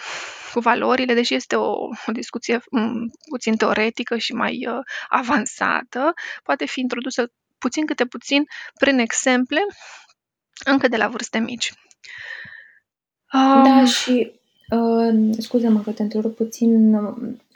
cu 0.54 0.60
valorile, 0.60 1.14
deși 1.14 1.34
este 1.34 1.56
o, 1.56 1.72
o 2.06 2.12
discuție 2.14 2.64
um, 2.72 3.12
puțin 3.30 3.56
teoretică 3.56 4.18
și 4.18 4.34
mai 4.34 4.68
uh, 4.68 4.80
avansată, 5.08 6.14
poate 6.44 6.66
fi 6.66 6.80
introdusă 6.80 7.32
puțin 7.58 7.86
câte 7.86 8.06
puțin 8.06 8.44
prin 8.80 9.00
exemple 9.00 9.60
încă 10.66 10.88
de 10.88 10.98
la 10.98 11.08
vârste 11.08 11.40
mici. 11.40 11.74
Um... 13.34 13.64
Da, 13.64 13.86
și 13.86 14.32
uh, 14.70 15.36
scuze-mă 15.38 15.80
că 15.80 15.92
te 15.92 16.02
întrerup 16.02 16.36
puțin 16.36 16.96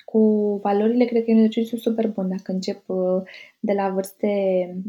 cu 0.06 0.60
valorile, 0.64 1.06
cred 1.06 1.24
că 1.24 1.32
e 1.32 1.34
un 1.34 1.44
exercițiu 1.44 1.78
super 1.78 2.08
bun 2.08 2.30
dacă 2.30 2.52
încep 2.52 2.84
uh, 2.86 3.22
de 3.60 3.74
la 3.74 3.90
vârste 3.90 4.28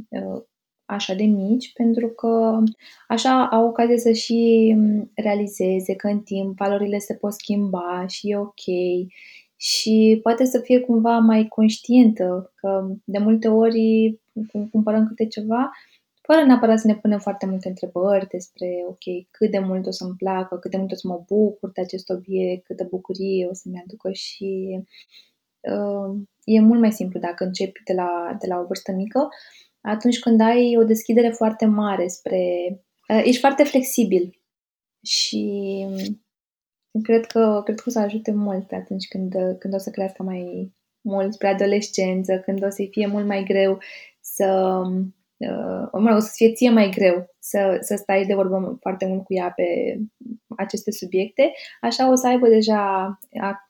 uh, 0.09 0.43
așa 0.85 1.15
de 1.15 1.25
mici, 1.25 1.73
pentru 1.73 2.09
că 2.09 2.59
așa 3.09 3.47
au 3.47 3.67
ocazie 3.67 3.99
să 3.99 4.13
și 4.13 4.73
um, 4.77 5.11
realizeze 5.15 5.95
că 5.95 6.07
în 6.07 6.21
timp 6.21 6.57
valorile 6.57 6.99
se 6.99 7.15
pot 7.15 7.33
schimba 7.33 8.05
și 8.07 8.31
e 8.31 8.37
ok 8.37 8.65
și 9.61 10.19
poate 10.23 10.45
să 10.45 10.59
fie 10.59 10.81
cumva 10.81 11.19
mai 11.19 11.49
conștientă 11.49 12.53
că 12.55 12.95
de 13.05 13.19
multe 13.19 13.49
ori 13.49 14.19
când 14.49 14.71
cumpărăm 14.71 15.07
câte 15.07 15.27
ceva, 15.27 15.71
fără 16.23 16.45
neapărat 16.45 16.79
să 16.79 16.87
ne 16.87 16.97
punem 16.97 17.19
foarte 17.19 17.47
multe 17.47 17.69
întrebări 17.69 18.27
despre, 18.27 18.85
ok, 18.89 19.29
cât 19.31 19.51
de 19.51 19.59
mult 19.59 19.87
o 19.87 19.91
să-mi 19.91 20.15
placă, 20.17 20.57
cât 20.57 20.71
de 20.71 20.77
mult 20.77 20.93
o 20.93 20.95
să 20.95 21.09
mă 21.09 21.25
bucur 21.27 21.71
de 21.73 21.81
acest 21.81 22.11
obiect, 22.11 22.65
câtă 22.65 22.87
bucurie 22.91 23.47
o 23.47 23.55
să-mi 23.55 23.83
aducă 23.85 24.13
și 24.13 24.81
uh, 25.61 26.21
e 26.45 26.61
mult 26.61 26.81
mai 26.81 26.93
simplu 26.93 27.21
dacă 27.21 27.45
începi 27.45 27.83
de 27.85 27.93
la, 27.93 28.37
de 28.41 28.47
la 28.47 28.59
o 28.59 28.67
vârstă 28.67 28.93
mică, 28.93 29.29
atunci 29.81 30.19
când 30.19 30.41
ai 30.41 30.77
o 30.77 30.85
deschidere 30.85 31.31
foarte 31.31 31.67
mare 31.67 32.07
spre... 32.07 32.43
Uh, 33.09 33.23
ești 33.25 33.41
foarte 33.41 33.63
flexibil 33.65 34.41
și 35.03 35.87
cred 37.03 37.27
că, 37.27 37.61
cred 37.65 37.81
că 37.81 37.85
o 37.87 37.91
să 37.91 37.99
ajute 37.99 38.33
mult 38.33 38.73
atunci 38.73 39.09
când, 39.09 39.35
când 39.59 39.75
o 39.75 39.79
să 39.79 39.91
crească 39.91 40.23
mai 40.23 40.73
mult 41.01 41.33
spre 41.33 41.49
adolescență, 41.49 42.39
când 42.39 42.65
o 42.65 42.69
să-i 42.69 42.89
fie 42.91 43.07
mult 43.07 43.27
mai 43.27 43.43
greu 43.43 43.79
să 44.21 44.81
uh, 45.37 45.89
mă 45.93 46.09
rog, 46.09 46.17
o 46.17 46.21
să 46.21 46.31
fie 46.35 46.53
ție 46.53 46.71
mai 46.71 46.91
greu 46.91 47.35
să, 47.39 47.79
să 47.81 47.97
stai 47.97 48.27
de 48.27 48.35
vorbă 48.35 48.77
foarte 48.81 49.07
mult 49.07 49.25
cu 49.25 49.35
ea 49.35 49.53
pe 49.57 49.99
aceste 50.57 50.91
subiecte, 50.91 51.53
așa 51.81 52.11
o 52.11 52.15
să 52.15 52.27
aibă 52.27 52.49
deja 52.49 53.19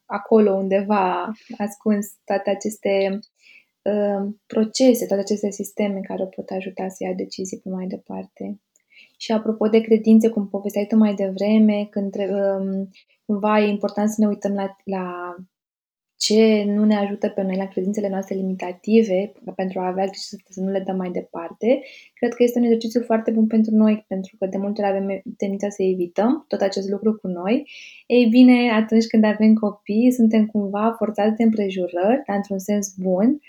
acolo 0.06 0.52
undeva 0.52 1.32
ascuns 1.58 2.06
toate 2.24 2.50
aceste 2.50 3.18
uh, 3.82 4.32
procese, 4.46 5.06
toate 5.06 5.22
aceste 5.22 5.50
sisteme 5.50 6.00
care 6.00 6.22
o 6.22 6.26
pot 6.26 6.48
ajuta 6.48 6.88
să 6.88 7.04
ia 7.04 7.12
decizii 7.12 7.60
pe 7.60 7.68
mai 7.68 7.86
departe. 7.86 8.60
Și 9.22 9.32
apropo 9.32 9.66
de 9.68 9.80
credințe, 9.80 10.28
cum 10.28 10.48
povesteai 10.48 10.86
tu 10.86 10.96
mai 10.96 11.14
devreme, 11.14 11.86
când 11.90 12.14
uh, 12.14 12.86
cumva 13.24 13.60
e 13.60 13.68
important 13.68 14.08
să 14.10 14.16
ne 14.18 14.26
uităm 14.26 14.54
la, 14.54 14.76
la 14.84 15.34
ce 16.16 16.64
nu 16.66 16.84
ne 16.84 16.96
ajută 16.96 17.28
pe 17.28 17.42
noi 17.42 17.56
la 17.56 17.66
credințele 17.66 18.08
noastre 18.08 18.34
limitative 18.34 19.32
pentru 19.56 19.80
a 19.80 19.86
avea 19.86 20.04
grijă 20.04 20.36
să 20.48 20.60
nu 20.60 20.70
le 20.70 20.80
dăm 20.80 20.96
mai 20.96 21.10
departe, 21.10 21.80
cred 22.14 22.34
că 22.34 22.42
este 22.42 22.58
un 22.58 22.64
exercițiu 22.64 23.02
foarte 23.02 23.30
bun 23.30 23.46
pentru 23.46 23.74
noi, 23.74 24.04
pentru 24.08 24.36
că 24.38 24.46
de 24.46 24.56
multe 24.56 24.82
ori 24.82 24.90
avem 24.90 25.22
tendința 25.36 25.68
să 25.68 25.82
evităm 25.82 26.44
tot 26.48 26.60
acest 26.60 26.88
lucru 26.88 27.14
cu 27.14 27.26
noi. 27.26 27.70
Ei 28.06 28.26
bine, 28.26 28.70
atunci 28.70 29.06
când 29.06 29.24
avem 29.24 29.54
copii, 29.54 30.12
suntem 30.12 30.46
cumva 30.46 30.94
forțați 30.98 31.36
de 31.36 31.42
împrejurări, 31.42 32.22
dar 32.26 32.36
într-un 32.36 32.58
sens 32.58 32.94
bun, 32.96 33.40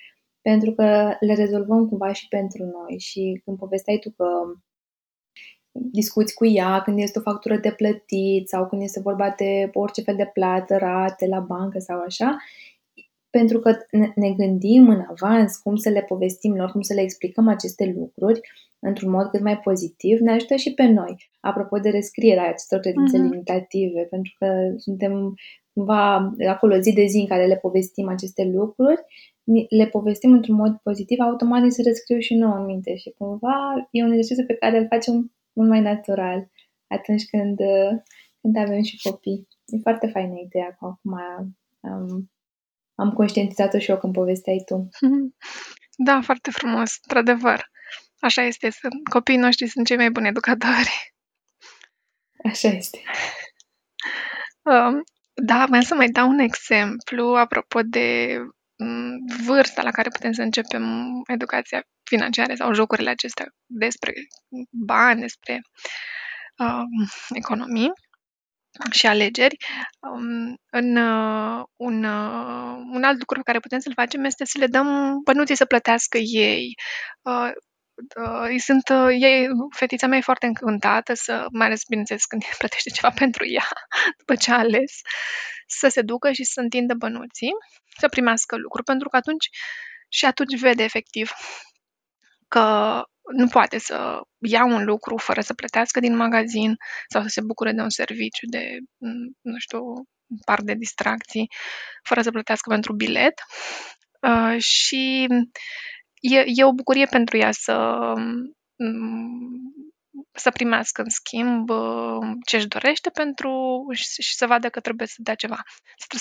pentru 0.42 0.72
că 0.72 1.16
le 1.20 1.34
rezolvăm 1.34 1.88
cumva 1.88 2.12
și 2.12 2.28
pentru 2.28 2.64
noi. 2.64 3.00
Și 3.00 3.42
când 3.44 3.58
povesteai 3.58 3.98
tu 3.98 4.10
că 4.10 4.26
discuți 5.72 6.34
cu 6.34 6.46
ea 6.46 6.82
când 6.82 7.00
este 7.00 7.20
o 7.20 7.22
factură 7.22 7.58
de 7.58 7.72
plătit 7.72 8.48
sau 8.48 8.68
când 8.68 8.82
este 8.82 9.00
vorba 9.00 9.34
de 9.38 9.70
orice 9.74 10.02
fel 10.02 10.16
de 10.16 10.30
plată, 10.34 10.78
rate 10.78 11.28
la 11.28 11.40
bancă 11.40 11.80
sau 11.80 12.00
așa, 12.00 12.38
pentru 13.30 13.60
că 13.60 13.78
ne 14.16 14.32
gândim 14.32 14.90
în 14.90 15.04
avans 15.10 15.58
cum 15.58 15.76
să 15.76 15.90
le 15.90 16.02
povestim 16.02 16.56
lor, 16.56 16.72
cum 16.72 16.82
să 16.82 16.94
le 16.94 17.02
explicăm 17.02 17.48
aceste 17.48 17.94
lucruri 17.98 18.40
într-un 18.80 19.12
mod 19.12 19.28
cât 19.28 19.42
mai 19.42 19.58
pozitiv, 19.58 20.20
ne 20.20 20.32
ajută 20.32 20.56
și 20.56 20.74
pe 20.74 20.84
noi. 20.84 21.30
Apropo 21.40 21.78
de 21.78 21.90
rescrierea 21.90 22.50
acestor 22.50 22.80
credințe 22.80 23.18
uh-huh. 23.18 23.22
limitative, 23.22 24.02
pentru 24.02 24.32
că 24.40 24.48
suntem 24.78 25.36
cumva 25.74 26.34
acolo 26.48 26.78
zi 26.78 26.94
de 26.94 27.06
zi 27.06 27.18
în 27.18 27.28
care 27.28 27.46
le 27.46 27.56
povestim 27.56 28.08
aceste 28.08 28.44
lucruri, 28.44 29.02
le 29.70 29.88
povestim 29.88 30.32
într-un 30.32 30.56
mod 30.56 30.76
pozitiv, 30.84 31.20
automat 31.20 31.72
se 31.72 31.82
rescriu 31.82 32.20
și 32.20 32.36
nouă 32.36 32.56
în 32.56 32.66
minte 32.66 32.96
și 32.96 33.14
cumva 33.18 33.88
e 33.92 34.04
un 34.04 34.12
exercițiu 34.12 34.46
pe 34.46 34.54
care 34.54 34.78
îl 34.78 34.88
facem 34.90 35.32
mult 35.62 35.74
mai 35.74 35.94
natural 35.94 36.50
atunci 36.88 37.24
când, 37.30 37.58
când 38.42 38.58
avem 38.58 38.82
și 38.82 39.10
copii. 39.10 39.48
E 39.66 39.78
foarte 39.82 40.08
faină 40.08 40.34
ideea 40.46 40.76
că 40.80 40.86
acum 40.86 41.14
am, 41.82 42.32
am 42.96 43.12
conștientizat-o 43.12 43.80
și 43.80 43.90
eu 43.90 43.98
când 43.98 44.14
povesteai 44.14 44.64
tu. 44.66 44.90
Da, 46.04 46.22
foarte 46.22 46.52
frumos, 46.52 46.98
într-adevăr. 47.02 47.70
Așa 48.20 48.42
este, 48.42 48.70
copiii 49.10 49.38
noștri 49.38 49.68
sunt 49.68 49.86
cei 49.86 49.98
mai 49.98 50.12
buni 50.12 50.28
educatori. 50.28 51.14
Așa 52.44 52.68
este. 52.68 53.00
Um, 54.64 55.04
da, 55.34 55.66
vreau 55.68 55.82
să 55.82 55.96
mai 55.96 56.08
dau 56.08 56.30
un 56.30 56.40
exemplu 56.40 57.24
apropo 57.24 57.80
de 57.82 58.36
mm, 58.40 58.56
vârsta 59.46 59.82
la 59.82 59.92
care 59.92 60.10
putem 60.10 60.32
să 60.32 60.42
începem 60.42 61.12
educația 61.28 61.84
financiare 62.04 62.56
sau 62.56 62.74
jocurile 62.74 63.10
acestea 63.10 63.46
despre 63.66 64.14
bani, 64.70 65.22
despre 65.22 65.62
uh, 66.58 66.84
economii 67.34 67.92
și 68.92 69.08
alegeri. 69.08 69.58
Um, 70.00 70.56
în, 70.72 70.96
uh, 70.96 71.64
un, 71.76 72.04
uh, 72.04 72.78
un 72.94 73.04
alt 73.04 73.20
lucru 73.20 73.38
pe 73.38 73.44
care 73.44 73.60
putem 73.60 73.80
să-l 73.80 73.94
facem 73.94 74.24
este 74.24 74.46
să 74.46 74.58
le 74.58 74.68
dăm 74.68 75.20
bănuții 75.24 75.56
să 75.56 75.66
plătească 75.66 76.18
ei. 76.18 76.74
Uh, 77.22 77.52
uh, 78.16 78.60
sunt, 78.60 78.90
uh, 78.90 79.16
ei, 79.20 79.48
fetița 79.76 80.08
mea 80.08 80.18
e 80.18 80.22
foarte 80.22 80.46
încântată 80.46 81.14
să, 81.14 81.46
mai 81.52 81.66
ales, 81.66 81.82
bineînțeles, 81.88 82.26
când 82.26 82.44
plătește 82.58 82.90
ceva 82.90 83.10
pentru 83.16 83.48
ea, 83.48 83.68
după 84.20 84.36
ce 84.36 84.52
a 84.52 84.58
ales, 84.58 84.92
să 85.68 85.88
se 85.88 86.02
ducă 86.02 86.32
și 86.32 86.44
să 86.44 86.60
întindă 86.60 86.94
bănuții, 86.94 87.52
să 87.98 88.08
primească 88.08 88.56
lucruri, 88.56 88.86
pentru 88.86 89.10
că 89.10 89.16
atunci 89.16 89.50
și 90.10 90.26
atunci 90.26 90.60
vede 90.60 90.84
efectiv 90.84 91.32
că 92.48 93.02
nu 93.34 93.48
poate 93.48 93.78
să 93.78 94.22
ia 94.40 94.66
un 94.66 94.84
lucru 94.84 95.18
fără 95.18 95.42
să 95.42 95.54
plătească 95.54 96.00
din 96.00 96.16
magazin 96.16 96.76
sau 97.10 97.22
să 97.22 97.28
se 97.28 97.42
bucure 97.42 97.72
de 97.72 97.82
un 97.82 97.90
serviciu 97.90 98.46
de, 98.50 98.78
mm, 98.98 99.38
nu 99.42 99.58
știu, 99.58 99.80
par 100.46 100.62
de 100.62 100.74
distracții, 100.74 101.48
fără 102.04 102.22
să 102.22 102.32
plătească 102.32 102.70
pentru 102.70 102.94
bilet. 102.94 103.34
Uh, 104.22 104.56
și 104.60 105.28
e, 106.22 106.44
e 106.46 106.64
o 106.64 106.74
bucurie 106.74 107.06
pentru 107.06 107.38
ea 107.38 107.52
să, 107.52 108.14
mm, 108.76 109.74
să 110.32 110.52
primească 110.52 111.02
în 111.02 111.10
schimb 111.10 111.70
uh, 111.70 112.32
ce 112.46 112.56
își 112.56 112.68
dorește 112.68 113.10
pentru 113.10 113.86
și, 113.92 114.22
și 114.22 114.36
să 114.36 114.46
vadă 114.46 114.70
că 114.70 114.80
trebuie 114.80 115.08
să 115.08 115.16
dea 115.18 115.36
ceva. 115.36 115.64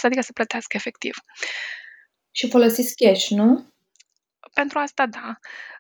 Adică 0.03 0.23
să 0.23 0.33
plătească 0.33 0.77
efectiv. 0.77 1.15
Și 2.31 2.49
folosiți 2.49 2.95
cash, 2.95 3.29
nu? 3.29 3.73
Pentru 4.55 4.79
asta, 4.79 5.07
da. 5.07 5.39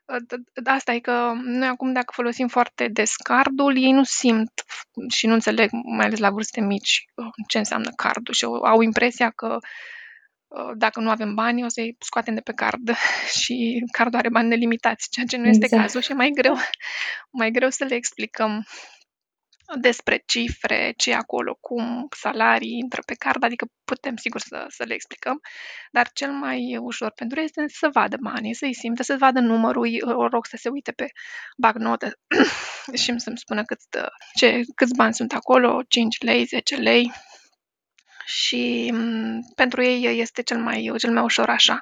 Ă, 0.08 0.16
asta 0.64 0.92
e 0.92 1.00
că 1.00 1.32
noi 1.42 1.68
acum 1.68 1.92
dacă 1.92 2.12
folosim 2.14 2.48
foarte 2.48 2.88
des 2.88 3.16
cardul, 3.16 3.76
ei 3.76 3.92
nu 3.92 4.04
simt 4.04 4.64
și 5.08 5.26
nu 5.26 5.32
înțeleg, 5.32 5.70
mai 5.96 6.06
ales 6.06 6.18
la 6.18 6.30
vârste 6.30 6.60
mici, 6.60 7.04
ă, 7.18 7.30
ce 7.48 7.58
înseamnă 7.58 7.90
cardul 7.96 8.34
și 8.34 8.44
au 8.44 8.80
impresia 8.80 9.30
că 9.30 9.46
uh, 9.46 9.68
dacă 10.76 11.00
nu 11.00 11.10
avem 11.10 11.34
bani, 11.34 11.64
o 11.64 11.68
să-i 11.68 11.96
scoatem 11.98 12.34
de 12.34 12.40
pe 12.40 12.52
card. 12.52 12.90
Și 13.40 13.84
cardul 13.92 14.18
are 14.18 14.28
bani 14.28 14.48
nelimitați, 14.48 15.08
ceea 15.10 15.26
ce 15.26 15.36
nu 15.36 15.46
este 15.46 15.64
Exact. 15.64 15.82
cazul 15.82 16.00
și 16.00 16.10
e 16.10 16.14
mai 16.14 16.30
greu, 16.34 16.56
mai 17.40 17.50
greu 17.50 17.70
să 17.70 17.84
le 17.84 17.94
explicăm 17.94 18.64
despre 19.80 20.22
cifre, 20.26 20.92
ce 20.96 21.10
e 21.10 21.14
acolo, 21.14 21.56
cum 21.60 22.06
salarii 22.16 22.78
intră 22.82 23.02
pe 23.06 23.14
card, 23.14 23.44
adică 23.44 23.66
putem 23.84 24.16
sigur 24.16 24.40
să, 24.40 24.64
să 24.68 24.84
le 24.84 24.94
explicăm, 24.94 25.40
dar 25.90 26.10
cel 26.12 26.30
mai 26.30 26.76
ușor 26.80 27.12
pentru 27.12 27.38
ei 27.38 27.44
este 27.44 27.64
să 27.68 27.88
vadă 27.92 28.16
banii, 28.20 28.54
să-i 28.54 28.74
simtă, 28.74 29.02
să 29.02 29.16
vadă 29.18 29.40
numărul, 29.40 29.88
o 30.02 30.28
rog 30.28 30.46
să 30.46 30.56
se 30.56 30.68
uite 30.68 30.92
pe 30.92 31.06
bagnotă 31.56 32.12
și 33.00 33.14
să-mi 33.16 33.38
spună 33.38 33.64
cât, 33.64 33.78
ce, 34.34 34.60
câți 34.74 34.94
bani 34.94 35.14
sunt 35.14 35.32
acolo, 35.32 35.82
5 35.88 36.22
lei, 36.22 36.44
10 36.44 36.76
lei, 36.76 37.12
și 38.30 38.92
m- 38.94 39.54
pentru 39.54 39.82
ei 39.82 40.20
este 40.20 40.42
cel 40.42 40.58
mai, 40.58 40.92
cel 40.98 41.12
mai 41.12 41.22
ușor 41.22 41.48
așa. 41.48 41.80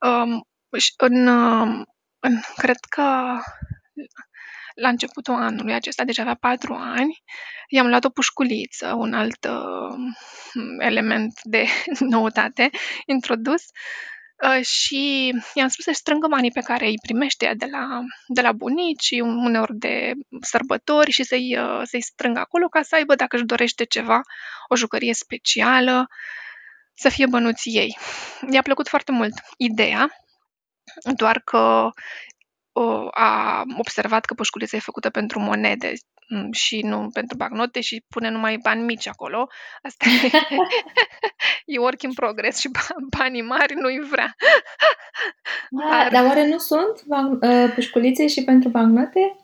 Um, 0.00 0.48
și 0.78 0.92
în, 0.96 1.26
um, 1.26 1.84
în, 2.20 2.40
cred 2.56 2.78
că 2.88 3.38
la 4.74 4.88
începutul 4.88 5.34
anului 5.34 5.74
acesta, 5.74 6.04
deci 6.04 6.18
avea 6.18 6.34
patru 6.34 6.74
ani, 6.74 7.22
i-am 7.68 7.86
luat 7.86 8.04
o 8.04 8.10
pușculiță, 8.10 8.94
un 8.94 9.14
alt 9.14 9.44
uh, 9.44 9.98
element 10.78 11.40
de 11.42 11.66
noutate 12.14 12.70
introdus 13.06 13.64
uh, 14.42 14.64
și 14.64 15.32
i-am 15.54 15.68
spus 15.68 15.84
să-și 15.84 15.98
strângă 15.98 16.26
banii 16.26 16.50
pe 16.50 16.60
care 16.60 16.86
îi 16.86 16.98
primește 17.02 17.44
ea 17.44 17.54
de 17.54 17.66
la, 17.70 18.00
de 18.26 18.40
la 18.40 18.52
bunici, 18.52 19.10
uneori 19.20 19.76
de 19.76 20.12
sărbători 20.40 21.10
și 21.10 21.24
să-i, 21.24 21.58
uh, 21.58 21.82
să-i 21.84 22.02
strângă 22.02 22.40
acolo 22.40 22.66
ca 22.68 22.82
să 22.82 22.94
aibă, 22.94 23.14
dacă 23.14 23.36
își 23.36 23.44
dorește 23.44 23.84
ceva, 23.84 24.20
o 24.68 24.76
jucărie 24.76 25.14
specială, 25.14 26.06
să 26.94 27.08
fie 27.08 27.26
bănuții 27.26 27.76
ei. 27.76 27.96
I-a 28.50 28.62
plăcut 28.62 28.88
foarte 28.88 29.12
mult 29.12 29.34
ideea, 29.56 30.08
doar 31.16 31.40
că 31.40 31.58
uh, 31.58 31.92
a 33.10 33.62
observat 33.78 34.24
că 34.24 34.34
pușculița 34.34 34.76
e 34.76 34.80
făcută 34.80 35.10
pentru 35.10 35.40
monede 35.40 35.92
mm, 36.28 36.52
și 36.52 36.80
nu 36.80 37.08
pentru 37.12 37.36
bagnote 37.36 37.80
și 37.80 38.04
pune 38.08 38.28
numai 38.28 38.58
bani 38.62 38.82
mici 38.82 39.08
acolo. 39.08 39.46
Asta 39.82 40.04
e, 40.08 40.30
e 41.74 41.78
work 41.78 42.02
in 42.02 42.12
progress 42.12 42.58
și 42.58 42.70
banii 43.18 43.42
mari 43.42 43.74
nu-i 43.74 44.00
vrea. 44.10 44.34
Da, 45.70 45.96
Ar... 45.96 46.10
Dar 46.12 46.24
oare 46.24 46.46
nu 46.46 46.58
sunt 46.58 47.02
uh, 47.40 47.72
pușculițe 47.74 48.26
și 48.26 48.44
pentru 48.44 48.68
bagnote? 48.68 49.36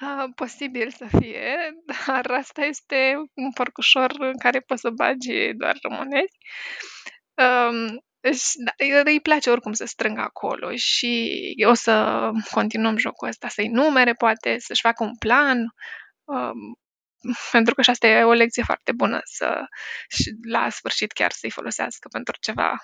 Uh, 0.00 0.24
posibil 0.34 0.90
să 0.90 1.06
fie, 1.18 1.54
dar 1.86 2.30
asta 2.30 2.64
este 2.64 3.14
un 3.34 3.52
porcușor 3.52 4.14
în 4.18 4.38
care 4.38 4.60
poți 4.60 4.80
să 4.80 4.90
bagi 4.90 5.52
doar 5.56 5.76
monezi. 5.88 6.36
Um, 7.34 7.86
da, 7.86 8.11
îi 9.04 9.20
place 9.20 9.50
oricum 9.50 9.72
să 9.72 9.84
strângă 9.84 10.20
acolo 10.20 10.74
și 10.74 11.40
o 11.68 11.74
să 11.74 12.30
continuăm 12.50 12.96
jocul 12.96 13.28
ăsta, 13.28 13.48
să-i 13.48 13.68
numere, 13.68 14.12
poate, 14.12 14.56
să-și 14.58 14.80
facă 14.80 15.04
un 15.04 15.16
plan, 15.16 15.58
um, 16.24 16.78
pentru 17.52 17.74
că 17.74 17.82
și 17.82 17.90
asta 17.90 18.06
e 18.06 18.22
o 18.22 18.32
lecție 18.32 18.62
foarte 18.62 18.92
bună, 18.92 19.20
să 19.24 19.64
și 20.08 20.30
la 20.48 20.68
sfârșit 20.70 21.12
chiar 21.12 21.30
să-i 21.30 21.50
folosească 21.50 22.08
pentru 22.12 22.34
ceva 22.40 22.78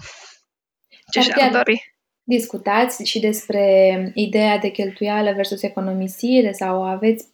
ce 1.11 1.21
și-ar 1.21 1.51
dori. 1.51 1.97
Discutați 2.23 3.05
și 3.05 3.21
despre 3.21 4.11
ideea 4.15 4.59
de 4.59 4.69
cheltuială 4.69 5.33
versus 5.33 5.63
economisire 5.63 6.53
sau 6.53 6.85
aveți 6.85 7.29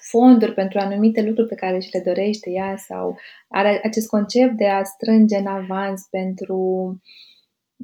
fonduri 0.00 0.54
pentru 0.54 0.78
anumite 0.78 1.22
lucruri 1.22 1.48
pe 1.48 1.54
care 1.54 1.78
și 1.78 1.88
le 1.92 2.02
dorește 2.04 2.50
ea 2.50 2.76
sau 2.76 3.18
are 3.48 3.80
acest 3.84 4.08
concept 4.08 4.52
de 4.52 4.68
a 4.68 4.82
strânge 4.82 5.36
în 5.36 5.46
avans 5.46 6.06
pentru 6.10 6.56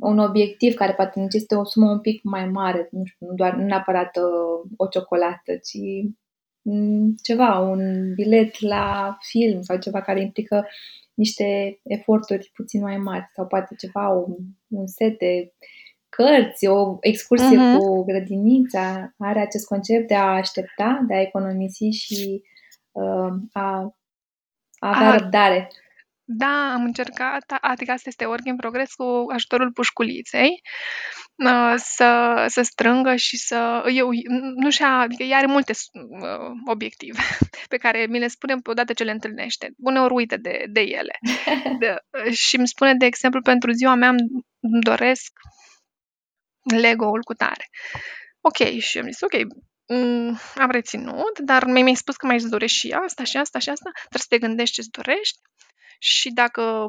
un 0.01 0.19
obiectiv 0.19 0.75
care 0.75 0.93
poate 0.93 1.21
necesită 1.21 1.57
o 1.57 1.65
sumă 1.65 1.91
un 1.91 2.01
pic 2.01 2.23
mai 2.23 2.47
mare, 2.47 2.89
nu 2.91 3.05
știu, 3.05 3.27
nu 3.27 3.35
doar 3.35 3.55
nu 3.55 3.65
neapărat 3.65 4.17
uh, 4.17 4.71
o 4.77 4.87
ciocolată, 4.87 5.53
ci 5.57 6.09
um, 6.63 7.15
ceva, 7.23 7.59
un 7.59 8.13
bilet 8.15 8.61
la 8.61 9.17
film 9.21 9.63
sau 9.63 9.79
ceva 9.79 10.01
care 10.01 10.21
implică 10.21 10.67
niște 11.15 11.81
eforturi 11.83 12.51
puțin 12.55 12.81
mai 12.81 12.97
mari 12.97 13.31
sau 13.35 13.47
poate 13.47 13.75
ceva, 13.79 14.09
un, 14.09 14.35
un 14.69 14.87
set 14.87 15.19
de 15.19 15.53
cărți, 16.09 16.67
o 16.67 16.97
excursie 17.01 17.57
uh-huh. 17.57 17.79
cu 17.79 18.05
grădinița, 18.05 19.15
are 19.19 19.41
acest 19.41 19.67
concept 19.67 20.09
de 20.09 20.15
a 20.15 20.35
aștepta, 20.35 21.05
de 21.09 21.15
a 21.15 21.21
economisi 21.21 21.85
și 21.85 22.43
uh, 22.93 23.33
a, 23.53 23.97
a 24.79 24.89
avea 24.89 25.11
a, 25.11 25.17
răbdare. 25.17 25.71
Da, 26.27 26.73
am 26.73 26.85
încercat, 26.85 27.45
adică 27.61 27.93
asta 27.93 28.09
este 28.09 28.25
work 28.25 28.45
in 28.45 28.57
progress 28.57 28.95
cu 28.95 29.25
ajutorul 29.33 29.73
pușculiței, 29.73 30.63
uh, 31.45 31.75
să, 31.77 32.45
să 32.49 32.63
strângă 32.63 33.17
și 33.17 33.37
să... 33.37 33.83
Eu, 33.95 34.09
nu 34.57 34.71
știu, 34.71 34.87
adică 34.87 35.23
ea 35.23 35.37
are 35.37 35.47
multe 35.47 35.73
uh, 35.93 36.51
obiective 36.67 37.21
pe 37.73 37.77
care 37.77 38.07
mi 38.07 38.19
le 38.19 38.29
spune 38.29 38.55
odată 38.65 38.93
ce 38.93 39.05
le 39.05 39.11
întâlnește. 39.11 39.71
Uneori 39.77 40.13
uită 40.13 40.37
de, 40.37 40.65
de 40.69 40.81
ele. 40.81 41.19
De, 41.79 41.97
și 42.31 42.57
îmi 42.57 42.69
spune, 42.69 42.95
de 42.95 43.07
exemplu, 43.07 43.43
pentru 43.43 43.73
ziua 43.73 43.95
mea 43.95 44.09
îmi 44.09 44.81
doresc 44.81 45.33
Lego-ul 46.63 47.23
cu 47.23 47.35
tare. 47.35 47.69
Ok, 48.41 48.79
și 48.79 48.99
am 48.99 49.07
zis, 49.07 49.21
ok, 49.21 49.33
mm, 49.87 50.39
am 50.55 50.71
reținut, 50.71 51.39
dar 51.39 51.65
mi-ai 51.65 51.95
spus 51.95 52.17
că 52.17 52.27
mai 52.27 52.37
îți 52.37 52.51
dorești 52.51 52.79
și 52.79 52.91
asta 52.91 53.25
și 53.25 53.37
asta 53.37 53.59
și 53.59 53.69
asta, 53.69 53.91
trebuie 53.95 54.21
să 54.21 54.27
te 54.29 54.39
gândești 54.39 54.75
ce-ți 54.75 54.91
dorești 54.91 55.39
și 55.99 56.31
dacă, 56.31 56.89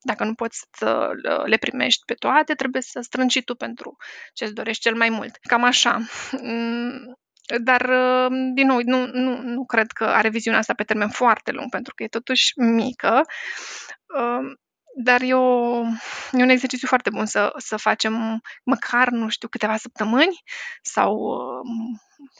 dacă 0.00 0.24
nu 0.24 0.34
poți 0.34 0.64
să 0.72 1.10
le 1.44 1.56
primești 1.56 2.02
pe 2.04 2.14
toate, 2.14 2.54
trebuie 2.54 2.82
să 2.82 3.00
strângi 3.00 3.38
și 3.38 3.44
tu 3.44 3.54
pentru 3.54 3.96
ce-ți 4.32 4.54
dorești 4.54 4.82
cel 4.82 4.94
mai 4.94 5.08
mult. 5.08 5.36
Cam 5.36 5.64
așa. 5.64 6.00
Mm, 6.42 7.18
dar, 7.62 7.86
din 8.54 8.66
nou, 8.66 8.80
nu, 8.84 9.06
nu, 9.06 9.40
nu 9.42 9.64
cred 9.64 9.90
că 9.92 10.04
are 10.04 10.28
viziunea 10.28 10.60
asta 10.60 10.74
pe 10.74 10.84
termen 10.84 11.08
foarte 11.08 11.50
lung, 11.50 11.70
pentru 11.70 11.94
că 11.94 12.02
e 12.02 12.08
totuși 12.08 12.58
mică. 12.58 13.22
Dar 14.96 15.20
e, 15.22 15.34
o, 15.34 15.80
e 16.32 16.42
un 16.42 16.48
exercițiu 16.48 16.88
foarte 16.88 17.10
bun 17.10 17.26
să, 17.26 17.52
să 17.56 17.76
facem 17.76 18.42
măcar, 18.64 19.08
nu 19.08 19.28
știu, 19.28 19.48
câteva 19.48 19.76
săptămâni 19.76 20.42
sau 20.82 21.38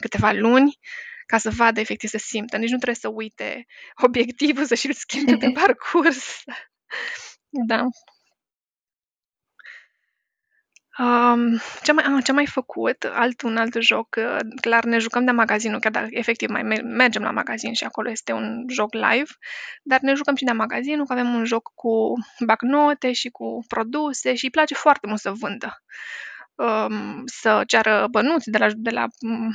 câteva 0.00 0.32
luni 0.32 0.78
ca 1.26 1.38
să 1.38 1.50
vadă 1.50 1.80
efectiv, 1.80 2.10
să 2.10 2.18
simtă. 2.18 2.56
Nici 2.56 2.70
nu 2.70 2.76
trebuie 2.76 2.94
să 2.94 3.08
uite 3.08 3.66
obiectivul, 4.02 4.64
să 4.64 4.74
și-l 4.74 4.92
schimbe 5.04 5.36
pe 5.36 5.50
parcurs. 5.50 6.42
da. 7.48 7.84
Um, 10.98 11.58
ce 11.82 11.90
am 11.90 11.94
mai 11.96 12.04
ah, 12.04 12.24
ce 12.24 12.30
am 12.30 12.36
mai 12.36 12.46
făcut? 12.46 13.04
Alt 13.12 13.42
un 13.42 13.56
alt 13.56 13.76
joc, 13.78 14.16
uh, 14.18 14.38
clar 14.60 14.84
ne 14.84 14.98
jucăm 14.98 15.24
de 15.24 15.30
magazinul, 15.30 15.80
chiar 15.80 15.92
dacă 15.92 16.06
efectiv 16.10 16.48
mai 16.48 16.62
mergem 16.82 17.22
la 17.22 17.30
magazin 17.30 17.72
și 17.72 17.84
acolo 17.84 18.10
este 18.10 18.32
un 18.32 18.64
joc 18.68 18.92
live, 18.92 19.30
dar 19.82 20.00
ne 20.00 20.14
jucăm 20.14 20.34
și 20.34 20.44
de 20.44 20.52
magazinul, 20.52 21.06
că 21.06 21.12
avem 21.12 21.34
un 21.34 21.44
joc 21.44 21.72
cu 21.74 22.12
bancnote 22.46 23.12
și 23.12 23.28
cu 23.28 23.64
produse 23.68 24.34
și 24.34 24.44
îi 24.44 24.50
place 24.50 24.74
foarte 24.74 25.06
mult 25.06 25.20
să 25.20 25.30
vândă. 25.30 25.82
Um, 26.56 27.22
să 27.26 27.62
ceară 27.66 28.06
bănuți 28.10 28.50
de 28.50 28.58
la, 28.58 28.68
de 28.74 28.90
la 28.90 29.06
um, 29.20 29.50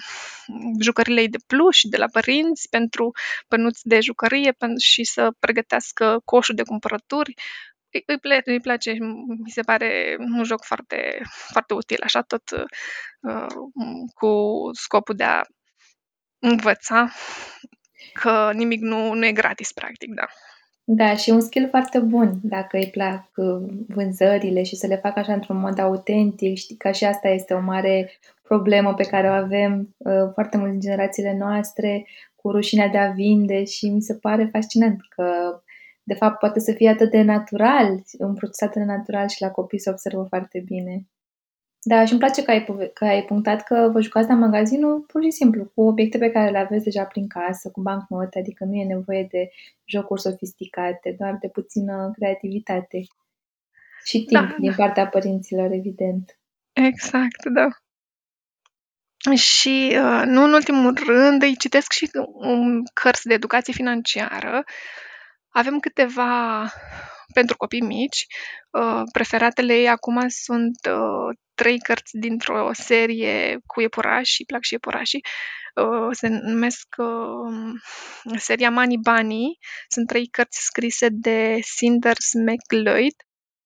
jucările 0.81 1.27
de 1.27 1.38
pluș, 1.47 1.81
de 1.83 1.97
la 1.97 2.05
părinți 2.12 2.69
pentru 2.69 3.12
bănuți 3.49 3.88
de 3.88 3.99
jucărie 3.99 4.55
și 4.81 5.03
să 5.03 5.31
pregătească 5.39 6.21
coșul 6.25 6.55
de 6.55 6.63
cumpărături 6.63 7.33
îi, 7.91 8.03
îi, 8.05 8.19
place, 8.19 8.51
îi 8.51 8.59
place, 8.59 8.91
mi 9.43 9.49
se 9.49 9.62
pare 9.62 10.15
un 10.19 10.43
joc 10.43 10.63
foarte, 10.63 11.21
foarte 11.51 11.73
util, 11.73 12.01
așa 12.03 12.21
tot 12.21 12.49
uh, 12.49 13.45
cu 14.13 14.29
scopul 14.73 15.15
de 15.15 15.23
a 15.23 15.41
învăța 16.39 17.12
că 18.13 18.51
nimic 18.53 18.81
nu, 18.81 19.13
nu 19.13 19.25
e 19.25 19.31
gratis, 19.31 19.71
practic, 19.71 20.13
da. 20.13 20.27
Da, 20.91 21.15
și 21.15 21.30
un 21.30 21.39
skill 21.39 21.67
foarte 21.69 21.99
bun 21.99 22.39
dacă 22.43 22.78
îi 22.78 22.89
plac 22.91 23.30
uh, 23.36 23.62
vânzările 23.88 24.63
și 24.63 24.75
să 24.75 24.88
le 24.88 24.95
facă 24.95 25.19
așa 25.19 25.34
într-un 25.34 25.60
mod 25.60 25.80
autentic. 25.80 26.58
Știi 26.58 26.75
că 26.75 26.91
și 26.91 27.06
asta 27.06 27.28
este 27.28 27.54
o 27.54 27.60
mare 27.62 28.12
problemă 28.43 28.93
pe 28.93 29.04
care 29.04 29.28
o 29.28 29.32
avem 29.32 29.95
uh, 29.97 30.30
foarte 30.34 30.58
mult 30.58 30.71
în 30.71 30.80
generațiile 30.80 31.38
noastre 31.38 32.06
cu 32.36 32.52
rușinea 32.52 32.88
de 32.88 32.97
a 32.97 33.12
vinde 33.12 33.63
și 33.63 33.89
mi 33.89 34.02
se 34.02 34.15
pare 34.15 34.49
fascinant 34.52 34.99
că 35.10 35.62
de 36.04 36.13
fapt 36.13 36.39
poate 36.39 36.60
să 36.60 36.71
fie 36.71 36.89
atât 36.89 37.12
de 37.12 37.21
natural, 37.21 38.04
un 38.19 38.34
proces 38.34 38.62
atât 38.62 38.82
de 38.82 38.88
natural 38.88 39.28
și 39.28 39.41
la 39.41 39.52
copii 39.52 39.80
se 39.80 39.89
observă 39.89 40.25
foarte 40.30 40.63
bine. 40.65 41.08
Da, 41.81 42.05
și 42.05 42.11
îmi 42.11 42.19
place 42.19 42.43
că 42.43 42.51
ai, 42.51 42.65
că 42.93 43.05
ai 43.05 43.23
punctat 43.23 43.63
că 43.63 43.89
vă 43.93 44.01
jucați 44.01 44.27
la 44.27 44.33
magazinul 44.33 44.99
pur 44.99 45.23
și 45.23 45.31
simplu, 45.31 45.71
cu 45.73 45.81
obiecte 45.81 46.17
pe 46.17 46.31
care 46.31 46.51
le 46.51 46.57
aveți 46.57 46.83
deja 46.83 47.03
prin 47.03 47.27
casă, 47.27 47.69
cu 47.69 47.81
bancnote, 47.81 48.39
adică 48.39 48.63
nu 48.63 48.75
e 48.75 48.85
nevoie 48.85 49.27
de 49.31 49.49
jocuri 49.85 50.21
sofisticate, 50.21 51.15
doar 51.19 51.37
de 51.41 51.47
puțină 51.47 52.11
creativitate. 52.15 53.01
Și 54.03 54.23
timp 54.23 54.49
da, 54.49 54.55
din 54.59 54.73
partea 54.75 55.07
părinților, 55.07 55.71
evident. 55.71 56.39
Exact, 56.73 57.45
da. 57.53 57.67
Și, 59.35 59.89
uh, 59.91 60.21
nu 60.25 60.43
în 60.43 60.53
ultimul 60.53 60.97
rând, 61.05 61.41
îi 61.41 61.57
citesc 61.57 61.91
și 61.91 62.09
um, 62.13 62.83
cărți 62.93 63.27
de 63.27 63.33
educație 63.33 63.73
financiară 63.73 64.63
avem 65.49 65.79
câteva 65.79 66.65
pentru 67.33 67.57
copii 67.57 67.81
mici. 67.81 68.25
Uh, 68.69 69.01
preferatele 69.11 69.73
ei 69.73 69.89
acum 69.89 70.27
sunt 70.27 70.77
uh, 70.89 71.35
trei 71.59 71.79
cărți 71.79 72.17
dintr-o 72.17 72.69
serie 72.73 73.59
cu 73.65 73.81
iepurași, 73.81 74.45
plac 74.45 74.63
și 74.63 74.73
iepurașii. 74.73 75.25
Uh, 75.75 76.09
se 76.11 76.27
numesc 76.27 76.87
uh, 76.97 78.37
seria 78.37 78.69
Money 78.69 78.97
Bunny. 79.01 79.57
Sunt 79.87 80.07
trei 80.07 80.27
cărți 80.27 80.59
scrise 80.61 81.07
de 81.11 81.59
Cinders 81.75 82.33
McLeod 82.33 83.15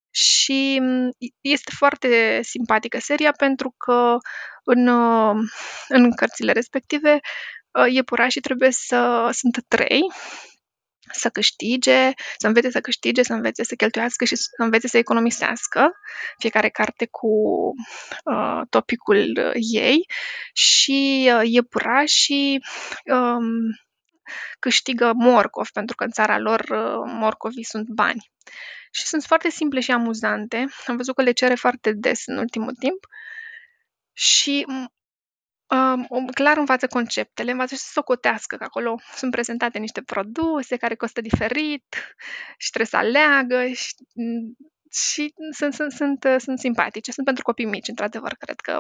și 0.10 0.78
mm, 0.82 1.10
este 1.42 1.72
foarte 1.78 2.40
simpatică 2.44 2.98
seria 3.00 3.32
pentru 3.32 3.74
că 3.78 4.18
în, 4.64 4.88
uh, 4.88 5.36
în 5.88 6.16
cărțile 6.16 6.52
respective 6.52 7.20
uh, 7.72 7.94
iepurașii 7.94 8.42
trebuie 8.42 8.72
să 8.72 9.30
sunt 9.34 9.66
trei 9.68 10.02
să 11.12 11.30
câștige, 11.30 12.12
să 12.38 12.48
învețe 12.48 12.72
să 12.72 12.82
câștige, 12.82 13.24
să 13.24 13.34
învețe 13.34 13.64
să 13.64 13.76
cheltuiască 13.76 14.26
și 14.26 14.36
să 14.36 14.50
învețe 14.58 14.88
să 14.88 14.98
economisească, 14.98 15.92
fiecare 16.38 16.70
carte 16.70 17.08
cu 17.12 17.28
uh, 18.24 18.62
topicul 18.70 19.54
ei 19.72 20.06
și 20.54 21.30
uh, 21.36 21.42
iepurașii 21.44 22.64
um, 23.06 23.44
câștigă 24.60 25.12
morcov, 25.16 25.70
pentru 25.70 25.96
că 25.96 26.04
în 26.04 26.12
țara 26.12 26.38
lor 26.38 26.60
uh, 26.60 27.02
morcovii 27.06 27.64
sunt 27.64 27.88
bani. 27.88 28.32
Și 28.92 29.06
sunt 29.06 29.24
foarte 29.24 29.50
simple 29.50 29.80
și 29.80 29.92
amuzante. 29.92 30.66
Am 30.88 30.96
văzut 30.96 31.16
că 31.16 31.22
le 31.22 31.32
cere 31.32 31.56
foarte 31.56 31.92
des 31.92 32.26
în 32.26 32.38
ultimul 32.38 32.74
timp 32.80 33.06
și 34.14 34.66
Um, 35.74 36.28
clar 36.28 36.58
învață 36.58 36.88
conceptele, 36.88 37.52
învață 37.52 37.76
și 37.76 37.82
să 37.82 37.90
socotească, 37.92 38.56
că 38.56 38.64
acolo 38.64 38.96
sunt 39.16 39.32
prezentate 39.32 39.80
niște 39.80 40.02
produse 40.02 40.76
care 40.78 40.96
costă 40.96 41.22
diferit 41.22 41.86
și 42.58 42.70
trebuie 42.70 42.88
să 42.88 42.98
aleagă 42.98 43.66
și, 43.66 43.96
și 44.92 45.34
sunt, 45.52 45.74
sunt, 45.74 45.92
sunt, 45.92 46.26
sunt 46.38 46.60
simpatice. 46.60 47.12
Sunt 47.12 47.26
pentru 47.26 47.44
copii 47.44 47.66
mici, 47.66 47.88
într-adevăr, 47.88 48.34
cred 48.34 48.60
că 48.60 48.80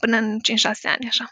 până 0.00 0.16
în 0.16 0.38
5-6 0.38 0.38
ani, 0.82 1.06
așa. 1.08 1.24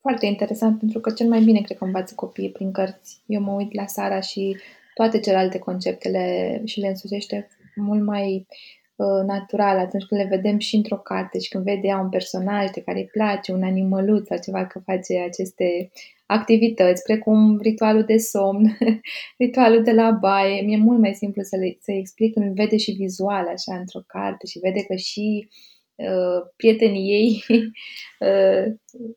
Foarte 0.00 0.26
interesant, 0.26 0.78
pentru 0.78 1.00
că 1.00 1.10
cel 1.10 1.28
mai 1.28 1.40
bine 1.40 1.60
cred 1.60 1.76
că 1.76 1.84
învață 1.84 2.14
copiii 2.14 2.52
prin 2.52 2.72
cărți. 2.72 3.22
Eu 3.26 3.40
mă 3.40 3.52
uit 3.52 3.74
la 3.74 3.86
Sara 3.86 4.20
și 4.20 4.56
toate 4.94 5.20
celelalte 5.20 5.58
conceptele 5.58 6.60
și 6.64 6.80
le 6.80 6.88
însușește 6.88 7.48
mult 7.74 8.02
mai 8.02 8.46
Uh, 8.46 8.79
natural 9.26 9.78
atunci 9.78 10.04
când 10.04 10.20
le 10.20 10.26
vedem 10.26 10.58
și 10.58 10.76
într-o 10.76 10.96
carte 10.96 11.38
și 11.38 11.48
când 11.48 11.64
vede 11.64 11.86
ea 11.86 11.98
un 11.98 12.08
personaj 12.08 12.70
de 12.70 12.80
care 12.80 12.98
îi 12.98 13.08
place, 13.12 13.52
un 13.52 13.62
animăluț 13.62 14.26
sau 14.26 14.38
ceva 14.38 14.66
că 14.66 14.78
face 14.78 15.18
aceste 15.18 15.90
activități, 16.26 17.02
precum 17.02 17.58
ritualul 17.58 18.04
de 18.04 18.16
somn, 18.16 18.76
ritualul 19.44 19.82
de 19.82 19.92
la 19.92 20.10
baie. 20.10 20.62
Mi-e 20.62 20.76
mult 20.76 20.98
mai 20.98 21.14
simplu 21.14 21.42
să 21.42 21.56
le 21.56 21.76
să 21.80 21.92
explic 21.92 22.32
când 22.32 22.54
vede 22.54 22.76
și 22.76 22.90
vizual 22.90 23.46
așa 23.46 23.78
într-o 23.78 24.00
carte 24.06 24.46
și 24.46 24.58
vede 24.58 24.82
că 24.82 24.94
și 24.94 25.48
uh, 25.94 26.50
prietenii 26.56 27.10
ei 27.12 27.44
uh, 28.28 28.72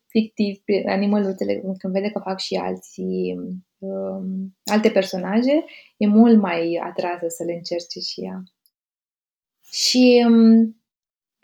fictivi, 0.08 0.62
animăluțele, 0.86 1.62
când 1.78 1.94
vede 1.94 2.10
că 2.10 2.20
fac 2.24 2.40
și 2.40 2.56
alții 2.56 3.36
uh, 3.78 4.24
alte 4.72 4.90
personaje, 4.90 5.66
e 5.98 6.08
mult 6.08 6.40
mai 6.40 6.82
atrasă 6.84 7.26
să 7.28 7.44
le 7.44 7.54
încerce 7.54 8.00
și 8.00 8.22
ea. 8.22 8.44
Și 9.74 10.26
um, 10.28 10.82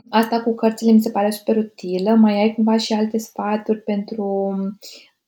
asta 0.10 0.44
cu 0.44 0.56
cărțile 0.56 0.92
mi 0.92 1.02
se 1.02 1.12
pare 1.12 1.30
super 1.30 1.58
utilă. 1.58 2.15
Mai 2.15 2.34
ai 2.34 2.54
cumva 2.54 2.78
și 2.78 2.94
alte 2.94 3.18
sfaturi 3.18 3.82
pentru 3.82 4.24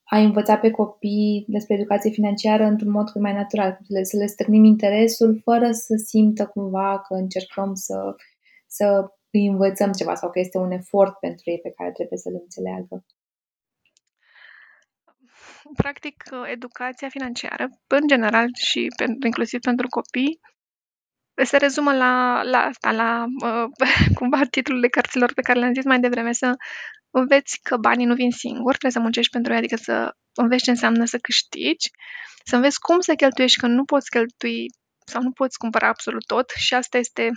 a 0.03 0.17
învăța 0.17 0.57
pe 0.57 0.71
copii 0.71 1.45
despre 1.47 1.75
educație 1.75 2.11
financiară 2.11 2.63
într-un 2.63 2.91
mod 2.91 3.09
cât 3.09 3.21
mai 3.21 3.33
natural, 3.33 3.77
să 3.81 3.93
le, 3.93 4.03
să 4.03 4.17
le 4.17 4.25
stârnim 4.25 4.63
interesul 4.63 5.39
fără 5.43 5.71
să 5.71 5.95
simtă 5.95 6.45
cumva 6.45 7.01
că 7.01 7.13
încercăm 7.13 7.73
să, 7.73 8.15
să 8.67 9.11
îi 9.31 9.45
învățăm 9.45 9.91
ceva 9.91 10.15
sau 10.15 10.29
că 10.29 10.39
este 10.39 10.57
un 10.57 10.71
efort 10.71 11.19
pentru 11.19 11.49
ei 11.49 11.59
pe 11.59 11.71
care 11.71 11.91
trebuie 11.91 12.19
să-l 12.19 12.33
înțeleagă. 12.33 13.05
Practic, 15.75 16.23
educația 16.51 17.09
financiară, 17.09 17.67
în 17.87 18.07
general 18.07 18.47
și 18.53 18.87
pentru, 18.97 19.25
inclusiv 19.27 19.59
pentru 19.59 19.87
copii, 19.87 20.39
se 21.43 21.57
rezumă 21.57 21.93
la, 21.93 22.43
la 22.43 22.57
asta, 22.57 22.91
la 22.91 23.25
uh, 23.43 23.69
cumva 24.19 24.41
titlurile 24.49 24.87
cărților 24.87 25.33
pe 25.33 25.41
care 25.41 25.59
le-am 25.59 25.73
zis 25.73 25.83
mai 25.83 25.99
devreme, 25.99 26.33
să 26.33 26.55
înveți 27.09 27.59
că 27.63 27.77
banii 27.77 28.05
nu 28.05 28.13
vin 28.13 28.31
singuri, 28.31 28.77
trebuie 28.77 28.91
să 28.91 28.99
muncești 28.99 29.31
pentru 29.31 29.51
ei, 29.51 29.57
adică 29.57 29.75
să 29.75 30.15
înveți 30.33 30.63
ce 30.63 30.69
înseamnă 30.69 31.05
să 31.05 31.17
câștigi, 31.17 31.89
să 32.45 32.55
înveți 32.55 32.79
cum 32.79 32.99
să 32.99 33.13
cheltuiești, 33.13 33.59
că 33.59 33.67
nu 33.67 33.85
poți 33.85 34.09
cheltui 34.09 34.65
sau 35.05 35.21
nu 35.21 35.31
poți 35.31 35.57
cumpăra 35.57 35.87
absolut 35.87 36.25
tot 36.25 36.49
și 36.49 36.73
asta 36.73 36.97
este 36.97 37.29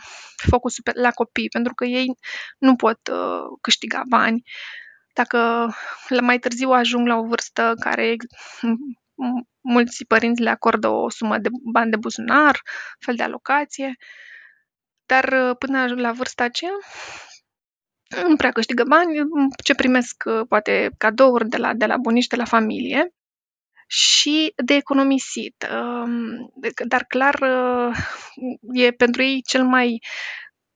focusul 0.50 0.83
pe, 0.83 0.90
la 0.94 1.11
copii, 1.11 1.48
pentru 1.48 1.74
că 1.74 1.85
ei 1.85 2.07
nu 2.59 2.76
pot 2.76 2.98
uh, 3.12 3.59
câștiga 3.61 4.02
bani. 4.09 4.42
Dacă 5.14 5.68
la 6.09 6.20
mai 6.20 6.38
târziu 6.38 6.70
ajung 6.70 7.07
la 7.07 7.16
o 7.16 7.26
vârstă 7.26 7.74
care 7.80 8.16
mulți 9.61 10.05
părinți 10.05 10.42
le 10.42 10.50
acordă 10.50 10.88
o 10.88 11.11
sumă 11.11 11.38
de 11.38 11.48
bani 11.72 11.90
de 11.90 11.96
buzunar, 11.96 12.61
fel 12.98 13.14
de 13.14 13.22
alocație, 13.22 13.96
dar 15.07 15.33
uh, 15.33 15.57
până 15.59 15.87
la 15.87 16.12
vârsta 16.12 16.44
aceea 16.44 16.72
nu 18.29 18.37
prea 18.37 18.50
câștigă 18.50 18.85
bani, 18.88 19.12
ce 19.64 19.74
primesc 19.74 20.22
uh, 20.27 20.46
poate 20.48 20.90
cadouri 20.98 21.48
de 21.48 21.57
la, 21.57 21.74
de 21.74 21.87
la 21.87 21.96
bunici, 21.96 22.27
de 22.27 22.37
la 22.37 22.44
familie 22.44 23.14
și 23.87 24.53
de 24.64 24.74
economisit. 24.74 25.66
Um, 25.70 26.53
dar 26.87 27.05
clar 27.05 27.35
uh, 27.40 27.96
e 28.72 28.90
pentru 28.90 29.22
ei 29.22 29.42
cel 29.42 29.64
mai 29.64 30.03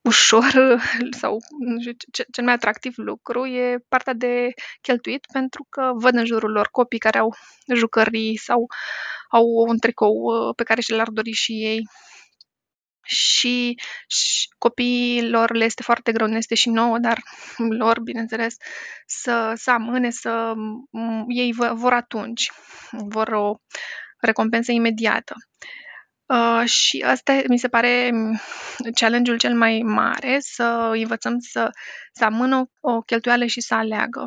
ușor 0.09 0.53
sau 1.21 1.39
nu 1.59 1.81
știu, 1.81 1.93
cel 2.33 2.45
mai 2.45 2.53
atractiv 2.53 2.93
lucru 2.97 3.47
e 3.47 3.79
partea 3.89 4.13
de 4.13 4.49
cheltuit 4.81 5.27
pentru 5.33 5.67
că 5.69 5.91
văd 5.95 6.15
în 6.15 6.25
jurul 6.25 6.51
lor 6.51 6.69
copii 6.71 6.99
care 6.99 7.19
au 7.19 7.35
jucării 7.75 8.37
sau 8.37 8.67
au 9.31 9.47
un 9.69 9.79
tricou 9.79 10.15
uh, 10.15 10.55
pe 10.57 10.63
care 10.63 10.81
și 10.81 10.93
l-ar 10.93 11.09
dori 11.09 11.33
și 11.33 11.53
ei. 11.53 11.81
Și, 13.11 13.75
și 14.07 14.49
copiilor 14.59 15.55
le 15.55 15.65
este 15.65 15.83
foarte 15.83 16.13
greu, 16.13 16.27
ne 16.27 16.37
este 16.37 16.55
și 16.55 16.69
nouă, 16.69 16.99
dar 16.99 17.19
lor, 17.81 18.01
bineînțeles, 18.01 18.55
să, 19.07 19.53
să 19.57 19.71
amâne, 19.71 20.11
să 20.11 20.55
ei 21.29 21.53
vor 21.73 21.93
atunci, 21.93 22.51
vor 22.91 23.29
o 23.29 23.55
recompensă 24.21 24.73
imediată. 24.73 25.35
Uh, 26.29 26.65
și 26.65 27.05
asta 27.07 27.41
mi 27.49 27.59
se 27.59 27.69
pare 27.69 28.11
mm, 28.13 28.39
challenge-ul 28.95 29.39
cel 29.39 29.55
mai 29.55 29.83
mare, 29.85 30.37
să 30.41 30.91
învățăm 30.95 31.39
să, 31.39 31.71
să 32.13 32.25
amână 32.25 32.71
o 32.81 33.01
cheltuială 33.01 33.45
și 33.45 33.61
să 33.61 33.75
aleagă. 33.75 34.27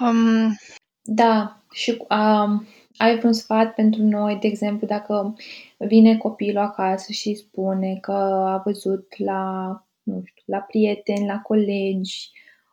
Um, 0.00 0.56
da, 1.02 1.62
și 1.72 1.90
um, 2.08 2.66
ai 2.96 3.16
vreun 3.18 3.32
sfat 3.32 3.74
pentru 3.74 4.02
noi, 4.02 4.38
de 4.40 4.46
exemplu, 4.46 4.86
dacă 4.86 5.34
vine 5.76 6.16
copilul 6.16 6.62
acasă 6.62 7.12
și 7.12 7.34
spune 7.34 7.98
că 8.00 8.12
a 8.46 8.62
văzut 8.64 9.14
la, 9.16 9.66
nu 10.02 10.22
știu, 10.24 10.42
la 10.46 10.58
prieteni, 10.58 11.26
la 11.26 11.38
colegi, 11.38 12.30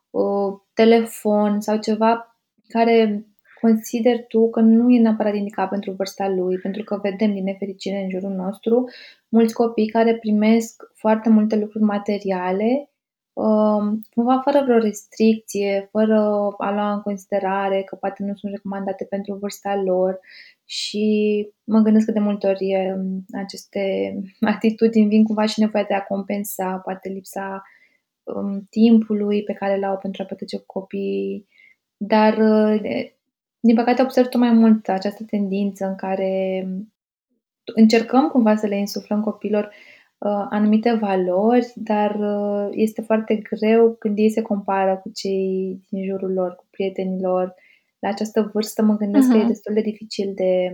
uh, 0.09 0.59
telefon 0.73 1.61
sau 1.61 1.77
ceva 1.77 2.37
care 2.67 3.25
consider 3.61 4.25
tu 4.27 4.49
că 4.49 4.59
nu 4.59 4.89
e 4.89 4.99
neapărat 4.99 5.35
indicat 5.35 5.69
pentru 5.69 5.91
vârsta 5.91 6.27
lui, 6.27 6.57
pentru 6.57 6.83
că 6.83 6.99
vedem 7.01 7.33
din 7.33 7.43
nefericire 7.43 8.01
în 8.01 8.09
jurul 8.09 8.35
nostru 8.35 8.89
mulți 9.29 9.53
copii 9.53 9.87
care 9.87 10.17
primesc 10.17 10.83
foarte 10.93 11.29
multe 11.29 11.55
lucruri 11.55 11.83
materiale, 11.83 12.89
um, 13.33 13.99
cumva 14.13 14.41
fără 14.43 14.63
vreo 14.63 14.77
restricție, 14.77 15.87
fără 15.91 16.19
a 16.57 16.71
lua 16.71 16.93
în 16.93 17.01
considerare 17.01 17.81
că 17.83 17.95
poate 17.95 18.23
nu 18.23 18.35
sunt 18.35 18.51
recomandate 18.51 19.05
pentru 19.05 19.33
vârsta 19.33 19.75
lor 19.75 20.19
și 20.65 21.47
mă 21.63 21.79
gândesc 21.79 22.05
că 22.05 22.11
de 22.11 22.19
multe 22.19 22.47
ori 22.47 22.75
um, 22.95 23.25
aceste 23.31 24.13
atitudini 24.55 25.07
vin 25.07 25.23
cumva 25.23 25.45
și 25.45 25.59
nevoia 25.59 25.85
de 25.87 25.93
a 25.93 26.03
compensa, 26.03 26.81
poate 26.83 27.09
lipsa 27.09 27.63
um, 28.23 28.67
timpului 28.69 29.43
pe 29.43 29.53
care 29.53 29.79
l-au 29.79 29.97
pentru 29.97 30.21
a 30.21 30.25
petrece 30.25 30.57
cu 30.57 30.79
copiii, 30.79 31.47
dar 31.97 32.37
uh, 32.37 33.11
din 33.59 33.75
păcate 33.75 34.01
observ 34.01 34.27
tot 34.27 34.39
mai 34.39 34.51
mult 34.51 34.89
această 34.89 35.23
tendință 35.23 35.85
în 35.85 35.95
care 35.95 36.63
încercăm 37.75 38.27
cumva 38.27 38.55
să 38.55 38.67
le 38.67 38.77
insuflăm 38.77 39.21
copilor 39.21 39.63
uh, 40.17 40.45
anumite 40.49 40.93
valori, 40.93 41.71
dar 41.75 42.15
uh, 42.15 42.67
este 42.71 43.01
foarte 43.01 43.35
greu 43.35 43.95
când 43.99 44.17
ei 44.17 44.29
se 44.29 44.41
compară 44.41 44.99
cu 45.03 45.11
cei 45.13 45.79
din 45.89 46.03
jurul 46.05 46.33
lor, 46.33 46.55
cu 46.55 46.67
prietenii 46.69 47.21
lor. 47.21 47.53
La 47.99 48.09
această 48.09 48.49
vârstă 48.53 48.83
mă 48.83 48.95
gândesc 48.95 49.27
uh-huh. 49.27 49.31
că 49.31 49.37
e 49.37 49.47
destul 49.47 49.73
de 49.73 49.81
dificil 49.81 50.31
de 50.35 50.71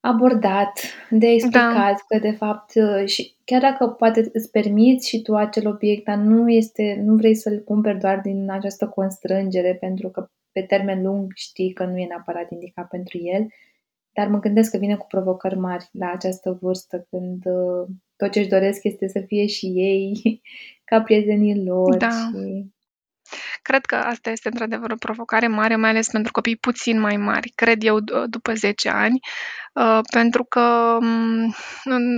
abordat, 0.00 0.80
de 1.10 1.26
explicat 1.26 1.74
da. 1.74 2.04
că 2.08 2.18
de 2.18 2.30
fapt 2.30 2.72
uh, 2.74 3.06
și 3.06 3.36
chiar 3.44 3.60
dacă 3.60 3.86
poate 3.88 4.30
îți 4.32 4.50
permiți 4.50 5.08
și 5.08 5.22
tu 5.22 5.34
acel 5.34 5.66
obiect, 5.66 6.04
dar 6.04 6.16
nu 6.16 6.48
este, 6.48 7.02
nu 7.04 7.14
vrei 7.14 7.34
să-l 7.34 7.62
cumperi 7.64 7.98
doar 7.98 8.20
din 8.20 8.50
această 8.50 8.86
constrângere 8.88 9.74
pentru 9.74 10.08
că 10.08 10.28
pe 10.56 10.62
termen 10.62 11.02
lung 11.02 11.32
știi 11.34 11.72
că 11.72 11.84
nu 11.84 11.98
e 11.98 12.06
neapărat 12.06 12.50
indicat 12.50 12.88
pentru 12.88 13.18
el, 13.18 13.46
dar 14.12 14.28
mă 14.28 14.38
gândesc 14.38 14.70
că 14.70 14.76
vine 14.78 14.96
cu 14.96 15.06
provocări 15.06 15.58
mari 15.58 15.88
la 15.92 16.10
această 16.10 16.58
vârstă, 16.60 17.06
când 17.10 17.44
uh, 17.44 17.86
tot 18.16 18.30
ce 18.32 18.38
își 18.38 18.48
doresc 18.48 18.84
este 18.84 19.08
să 19.08 19.20
fie 19.26 19.46
și 19.46 19.66
ei 19.66 20.40
ca 20.88 21.02
prietenii 21.02 21.64
lor. 21.64 21.96
Da. 21.96 22.08
Și... 22.08 22.74
Cred 23.62 23.84
că 23.84 23.94
asta 23.94 24.30
este 24.30 24.48
într-adevăr 24.48 24.90
o 24.90 24.94
provocare 24.98 25.46
mare, 25.46 25.76
mai 25.76 25.90
ales 25.90 26.08
pentru 26.08 26.32
copii 26.32 26.56
puțin 26.56 27.00
mai 27.00 27.16
mari, 27.16 27.52
cred 27.54 27.82
eu, 27.82 27.98
după 28.26 28.54
10 28.54 28.88
ani, 28.88 29.18
uh, 29.74 30.00
pentru 30.10 30.44
că 30.44 30.98
mm, 31.00 31.54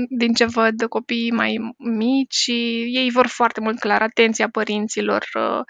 din 0.08 0.32
ce 0.32 0.44
văd 0.44 0.84
copiii 0.88 1.30
mai 1.30 1.74
mici, 1.78 2.46
ei 2.86 3.10
vor 3.10 3.26
foarte 3.26 3.60
mult 3.60 3.78
clar 3.78 4.02
atenția 4.02 4.48
părinților, 4.48 5.24
uh, 5.34 5.58
uh, 5.58 5.64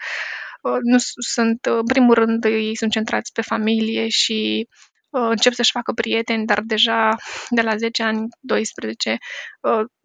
nu 0.83 0.97
sunt, 1.17 1.65
în 1.65 1.85
primul 1.85 2.13
rând, 2.13 2.43
ei 2.43 2.75
sunt 2.75 2.91
centrați 2.91 3.31
pe 3.31 3.41
familie 3.41 4.07
și 4.07 4.67
încep 5.09 5.53
să-și 5.53 5.71
facă 5.71 5.91
prieteni, 5.93 6.45
dar 6.45 6.61
deja 6.61 7.15
de 7.49 7.61
la 7.61 7.75
10 7.75 8.03
ani, 8.03 8.27
12, 8.39 9.17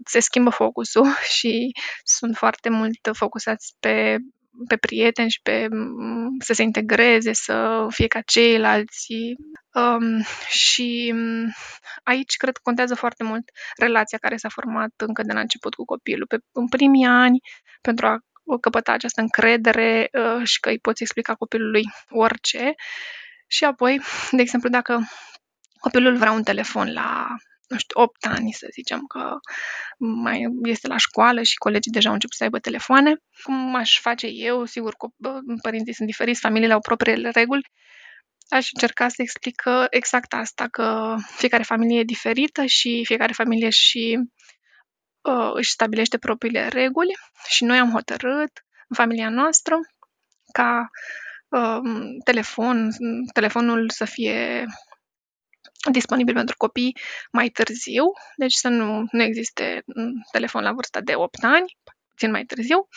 se 0.05 0.21
schimbă 0.21 0.51
focusul 0.51 1.07
și 1.39 1.73
sunt 2.05 2.37
foarte 2.37 2.69
mult 2.69 2.99
focusați 3.13 3.75
pe 3.81 4.17
pe 4.69 4.77
prieteni 4.77 5.31
și 5.31 5.41
pe 5.43 5.69
să 6.39 6.53
se 6.53 6.63
integreze, 6.63 7.33
să 7.33 7.87
fie 7.91 8.07
ca 8.07 8.21
ceilalți. 8.21 9.07
Um, 9.75 10.23
și 10.49 11.15
aici 12.03 12.37
cred 12.37 12.55
că 12.55 12.61
contează 12.63 12.95
foarte 12.95 13.25
mult 13.25 13.51
relația 13.77 14.19
care 14.19 14.37
s-a 14.37 14.49
format 14.49 14.91
încă 14.97 15.23
de 15.23 15.33
la 15.33 15.41
început 15.41 15.75
cu 15.75 15.85
copilul. 15.85 16.27
Pe, 16.27 16.39
în 16.53 16.69
primii 16.69 17.07
ani, 17.07 17.39
pentru 17.81 18.07
a 18.07 18.19
căpăta 18.61 18.93
această 18.93 19.21
încredere 19.21 20.09
uh, 20.13 20.47
și 20.47 20.61
că 20.61 20.69
îi 20.69 20.79
poți 20.79 21.03
explica 21.03 21.35
copilului 21.35 21.83
orice. 22.09 22.75
Și 23.47 23.65
apoi, 23.65 24.01
de 24.31 24.43
exemplu, 24.43 24.69
dacă 24.69 25.09
copilul 25.79 26.17
vrea 26.17 26.33
un 26.33 26.43
telefon 26.43 26.93
la 26.93 27.27
nu 27.69 27.79
știu, 27.79 28.01
8 28.01 28.27
ani, 28.27 28.53
să 28.53 28.67
zicem 28.73 29.01
că 29.07 29.39
mai 29.99 30.47
este 30.63 30.87
la 30.87 30.97
școală 30.97 31.43
și 31.43 31.57
colegii 31.57 31.93
deja 31.93 32.09
au 32.09 32.15
început 32.15 32.37
să 32.37 32.43
aibă 32.43 32.59
telefoane. 32.59 33.17
Cum 33.43 33.75
aș 33.75 34.01
face 34.01 34.27
eu? 34.27 34.65
Sigur, 34.65 34.95
părinții 35.63 35.95
sunt 35.95 36.09
diferiți, 36.09 36.41
familiile 36.41 36.73
au 36.73 36.81
propriile 36.81 37.31
reguli. 37.31 37.67
Aș 38.49 38.69
încerca 38.73 39.09
să 39.09 39.23
explic 39.23 39.63
exact 39.91 40.33
asta, 40.33 40.69
că 40.69 41.15
fiecare 41.37 41.63
familie 41.63 41.99
e 41.99 42.05
diferită 42.05 42.65
și 42.65 43.03
fiecare 43.05 43.33
familie 43.33 43.71
și 43.71 44.19
uh, 45.25 45.51
își 45.55 45.71
stabilește 45.71 46.19
propriile 46.19 46.69
reguli 46.69 47.13
și 47.49 47.65
noi 47.65 47.79
am 47.79 47.93
hotărât 47.93 48.65
în 48.89 48.97
familia 48.97 49.29
noastră 49.29 49.79
ca 50.53 50.89
uh, 51.49 51.81
telefon, 52.25 52.91
telefonul 53.33 53.91
să 53.91 54.05
fie 54.05 54.65
disponibil 55.91 56.35
pentru 56.35 56.55
copii 56.57 56.97
mai 57.33 57.49
târziu, 57.49 58.05
deci 58.37 58.55
să 58.55 58.69
nu, 58.69 59.05
nu 59.11 59.23
existe 59.23 59.83
telefon 60.33 60.63
la 60.63 60.73
vârsta 60.73 61.01
de 61.01 61.15
8 61.15 61.45
ani, 61.45 61.79
puțin 62.11 62.31
mai 62.31 62.45
târziu, 62.45 62.89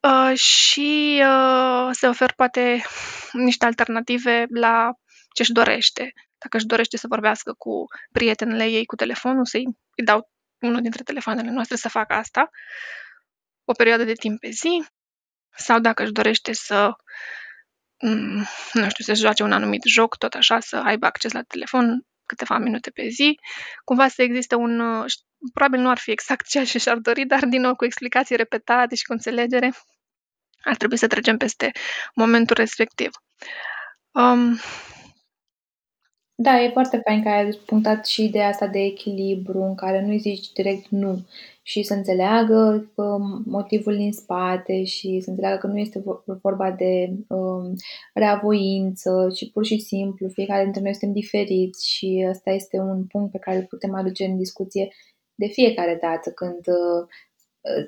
uh, 0.00 0.38
și 0.38 1.22
uh, 1.22 1.88
se 1.92 2.06
ofer 2.06 2.32
poate 2.32 2.82
niște 3.32 3.64
alternative 3.64 4.46
la 4.48 4.92
ce 5.34 5.42
își 5.42 5.52
dorește. 5.52 6.12
Dacă 6.38 6.56
își 6.56 6.66
dorește 6.66 6.96
să 6.96 7.06
vorbească 7.08 7.54
cu 7.58 7.84
prietenele 8.12 8.64
ei 8.64 8.84
cu 8.84 8.94
telefonul, 8.94 9.46
să-i 9.46 9.64
îi 9.96 10.04
dau 10.04 10.30
unul 10.60 10.80
dintre 10.80 11.02
telefoanele 11.02 11.50
noastre 11.50 11.76
să 11.76 11.88
facă 11.88 12.14
asta 12.14 12.50
o 13.64 13.72
perioadă 13.72 14.04
de 14.04 14.12
timp 14.12 14.40
pe 14.40 14.50
zi, 14.50 14.84
sau 15.56 15.78
dacă 15.78 16.02
își 16.02 16.12
dorește 16.12 16.52
să 16.52 16.96
Mm, 18.02 18.44
nu 18.72 18.88
știu, 18.88 19.04
să 19.04 19.14
joace 19.14 19.42
un 19.42 19.52
anumit 19.52 19.82
joc, 19.84 20.16
tot 20.16 20.34
așa, 20.34 20.60
să 20.60 20.76
aibă 20.76 21.06
acces 21.06 21.32
la 21.32 21.42
telefon 21.42 22.06
câteva 22.26 22.58
minute 22.58 22.90
pe 22.90 23.08
zi, 23.08 23.38
cumva 23.84 24.08
să 24.08 24.22
existe 24.22 24.54
un, 24.54 24.80
uh, 24.80 25.04
probabil 25.52 25.80
nu 25.80 25.90
ar 25.90 25.98
fi 25.98 26.10
exact 26.10 26.46
ceea 26.46 26.64
ce 26.64 26.78
și-ar 26.78 26.96
dori, 26.96 27.24
dar 27.24 27.44
din 27.44 27.60
nou 27.60 27.76
cu 27.76 27.84
explicații 27.84 28.36
repetate 28.36 28.94
și 28.94 29.04
cu 29.04 29.12
înțelegere, 29.12 29.72
ar 30.62 30.76
trebui 30.76 30.96
să 30.96 31.06
trecem 31.06 31.36
peste 31.36 31.72
momentul 32.14 32.56
respectiv. 32.56 33.10
Um, 34.10 34.58
da, 36.38 36.62
e 36.62 36.70
foarte 36.70 37.00
fain 37.04 37.22
că 37.22 37.28
ai 37.28 37.58
punctat 37.66 38.06
și 38.06 38.24
ideea 38.24 38.48
asta 38.48 38.66
de 38.66 38.78
echilibru 38.78 39.62
în 39.62 39.74
care 39.74 40.04
nu-i 40.06 40.18
zici 40.18 40.52
direct 40.52 40.88
nu 40.88 41.26
și 41.62 41.82
să 41.82 41.94
înțeleagă 41.94 42.90
um, 42.94 43.42
motivul 43.46 43.96
din 43.96 44.12
spate 44.12 44.84
și 44.84 45.20
să 45.20 45.30
înțeleagă 45.30 45.58
că 45.58 45.66
nu 45.66 45.78
este 45.78 46.02
vorba 46.42 46.70
de 46.70 47.10
um, 47.28 47.72
reavoință 48.14 49.28
și 49.34 49.50
pur 49.50 49.64
și 49.64 49.78
simplu 49.78 50.28
fiecare 50.28 50.62
dintre 50.62 50.80
noi 50.80 50.94
suntem 50.94 51.12
diferiți 51.12 51.88
și 51.88 52.26
ăsta 52.28 52.50
este 52.50 52.78
un 52.78 53.04
punct 53.06 53.32
pe 53.32 53.38
care 53.38 53.56
îl 53.56 53.64
putem 53.64 53.94
aduce 53.94 54.24
în 54.24 54.36
discuție 54.36 54.88
de 55.34 55.46
fiecare 55.46 55.98
dată 56.00 56.30
când 56.30 56.66
uh, 56.66 57.06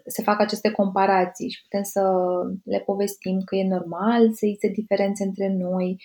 se 0.07 0.23
fac 0.23 0.41
aceste 0.41 0.71
comparații 0.71 1.51
și 1.51 1.63
putem 1.63 1.83
să 1.83 2.03
le 2.65 2.79
povestim 2.79 3.41
că 3.45 3.57
e 3.57 3.69
normal 3.69 4.33
să 4.33 4.47
existe 4.47 4.69
diferențe 4.69 5.25
între 5.25 5.49
noi, 5.59 5.97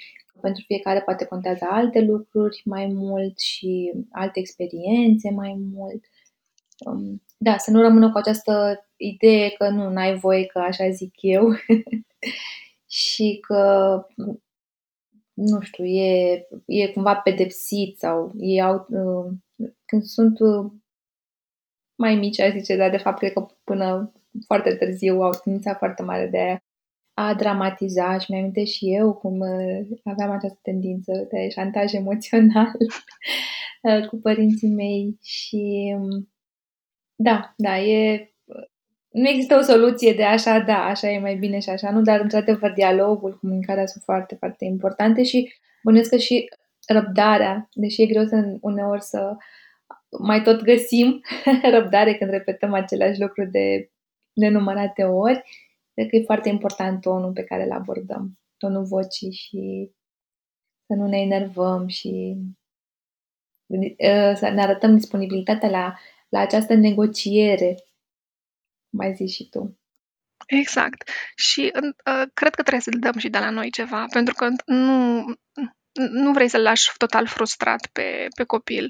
pentru 0.41 0.63
fiecare 0.65 1.01
poate 1.01 1.25
contează 1.25 1.65
alte 1.69 1.99
lucruri 2.01 2.61
mai 2.65 2.85
mult 2.85 3.39
și 3.39 3.93
alte 4.11 4.39
experiențe 4.39 5.29
mai 5.29 5.55
mult. 5.73 6.05
Um, 6.85 7.21
da, 7.37 7.57
să 7.57 7.71
nu 7.71 7.81
rămână 7.81 8.11
cu 8.11 8.17
această 8.17 8.85
idee 8.95 9.49
că 9.49 9.69
nu, 9.69 9.89
n-ai 9.89 10.15
voie 10.15 10.45
că 10.45 10.59
așa 10.59 10.89
zic 10.89 11.13
eu 11.21 11.53
și 13.03 13.39
că 13.47 14.05
nu 15.33 15.61
știu, 15.61 15.85
e, 15.85 16.47
e 16.65 16.87
cumva 16.87 17.15
pedepsit 17.15 17.97
sau 17.97 18.31
ei 18.39 18.61
au, 18.61 18.85
uh, 18.89 19.31
când 19.85 20.03
sunt 20.03 20.39
uh, 20.39 20.71
mai 21.95 22.15
mici, 22.15 22.39
aș 22.39 22.51
zice, 22.51 22.75
dar 22.75 22.89
de 22.89 22.97
fapt 22.97 23.17
cred 23.17 23.33
că 23.33 23.45
până 23.63 24.11
foarte 24.45 24.75
târziu 24.75 25.21
au 25.21 25.31
tendința 25.43 25.73
foarte 25.75 26.03
mare 26.03 26.27
de 26.27 26.39
a 26.39 26.57
dramatiza 27.37 28.17
și 28.17 28.31
mi-am 28.31 28.65
și 28.65 28.95
eu 28.95 29.13
cum 29.13 29.39
uh, 29.39 29.97
aveam 30.03 30.31
această 30.31 30.59
tendință 30.61 31.27
de 31.31 31.49
șantaj 31.49 31.93
emoțional 31.93 32.73
uh, 33.81 34.07
cu 34.07 34.15
părinții 34.15 34.69
mei 34.69 35.17
și 35.21 35.95
um, 35.99 36.31
da, 37.15 37.53
da, 37.57 37.79
e 37.79 38.27
nu 39.13 39.27
există 39.29 39.55
o 39.55 39.61
soluție 39.61 40.13
de 40.13 40.23
așa, 40.23 40.59
da, 40.59 40.85
așa 40.85 41.09
e 41.09 41.19
mai 41.19 41.35
bine 41.35 41.59
și 41.59 41.69
așa 41.69 41.91
nu, 41.91 42.01
dar 42.01 42.19
într-adevăr 42.19 42.71
dialogul, 42.71 43.37
comunicarea 43.41 43.85
sunt 43.85 44.03
foarte, 44.03 44.35
foarte 44.35 44.65
importante 44.65 45.23
și 45.23 45.53
bănuiesc 45.83 46.09
că 46.09 46.17
și 46.17 46.49
răbdarea, 46.87 47.69
deși 47.73 48.01
e 48.01 48.05
greu 48.05 48.25
să 48.25 48.57
uneori 48.61 49.01
să 49.01 49.35
mai 50.19 50.41
tot 50.41 50.61
găsim 50.61 51.21
răbdare 51.75 52.13
când 52.13 52.29
repetăm 52.31 52.73
același 52.73 53.19
lucru 53.19 53.45
de 53.45 53.89
nenumărate 54.33 55.03
ori, 55.03 55.43
Cred 55.93 56.09
că 56.09 56.15
e 56.15 56.23
foarte 56.23 56.49
important 56.49 57.01
tonul 57.01 57.31
pe 57.31 57.43
care 57.43 57.63
îl 57.63 57.71
abordăm, 57.71 58.39
tonul 58.57 58.85
vocii 58.85 59.31
și 59.31 59.91
să 60.85 60.93
nu 60.93 61.07
ne 61.07 61.17
enervăm 61.17 61.87
și 61.87 62.37
uh, 63.65 64.35
să 64.35 64.49
ne 64.49 64.61
arătăm 64.61 64.97
disponibilitatea 64.97 65.69
la, 65.69 65.99
la 66.29 66.39
această 66.39 66.73
negociere, 66.73 67.75
mai 68.89 69.13
zici 69.13 69.29
și 69.29 69.49
tu. 69.49 69.77
Exact. 70.47 71.09
Și 71.35 71.71
uh, 71.75 72.27
cred 72.33 72.55
că 72.55 72.61
trebuie 72.61 72.81
să-l 72.81 72.99
dăm 72.99 73.17
și 73.17 73.29
de 73.29 73.37
la 73.37 73.49
noi 73.49 73.71
ceva, 73.71 74.05
pentru 74.11 74.33
că 74.33 74.47
nu, 74.65 75.23
nu 75.93 76.31
vrei 76.31 76.47
să-l 76.47 76.61
lași 76.61 76.91
total 76.97 77.27
frustrat 77.27 77.87
pe, 77.87 78.27
pe 78.35 78.43
copil. 78.43 78.87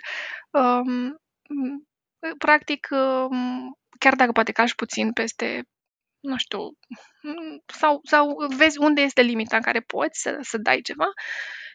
Um, 0.52 1.18
practic, 2.38 2.88
um, 2.92 3.78
chiar 4.00 4.16
dacă 4.16 4.32
poate 4.32 4.52
cași 4.52 4.76
puțin 4.76 5.12
peste 5.12 5.64
nu 6.24 6.38
știu, 6.38 6.60
sau, 7.66 8.00
sau 8.04 8.36
vezi 8.56 8.78
unde 8.80 9.02
este 9.02 9.22
limita 9.22 9.56
în 9.56 9.62
care 9.62 9.80
poți 9.80 10.22
să, 10.22 10.38
să 10.42 10.58
dai 10.58 10.82
ceva 10.82 11.06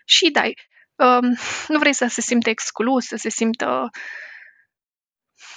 și 0.04 0.30
dai. 0.30 0.54
Um, 0.94 1.36
nu 1.68 1.78
vrei 1.78 1.92
să 1.92 2.06
se 2.06 2.20
simtă 2.20 2.50
exclus, 2.50 3.06
să 3.06 3.16
se 3.16 3.28
simtă 3.28 3.90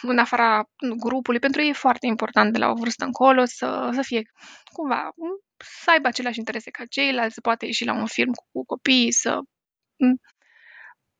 în 0.01 0.17
afara 0.17 0.63
grupului. 0.97 1.39
Pentru 1.39 1.61
ei 1.61 1.69
e 1.69 1.73
foarte 1.73 2.05
important 2.05 2.53
de 2.53 2.59
la 2.59 2.69
o 2.69 2.73
vârstă 2.73 3.05
încolo 3.05 3.45
să, 3.45 3.89
să 3.93 4.01
fie 4.01 4.21
cumva, 4.71 5.09
să 5.83 5.91
aibă 5.91 6.07
aceleași 6.07 6.39
interese 6.39 6.69
ca 6.69 6.85
ceilalți, 6.85 7.33
să 7.33 7.41
poate 7.41 7.65
ieși 7.65 7.85
la 7.85 7.93
un 7.93 8.07
film 8.07 8.31
cu, 8.31 8.43
cu 8.51 8.65
copiii, 8.65 9.11
să 9.11 9.39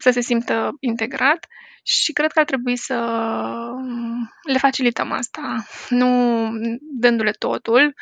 să 0.02 0.12
se 0.12 0.22
simtă 0.22 0.72
integrat 0.80 1.48
și 1.84 2.14
cred 2.14 2.32
că 2.32 2.40
ar 2.40 2.46
trebui 2.46 2.76
să 2.76 2.96
le 4.48 4.58
facilităm 4.58 5.12
asta, 5.12 5.66
nu 5.90 6.08
dându-le 6.82 7.32
totul. 7.32 7.94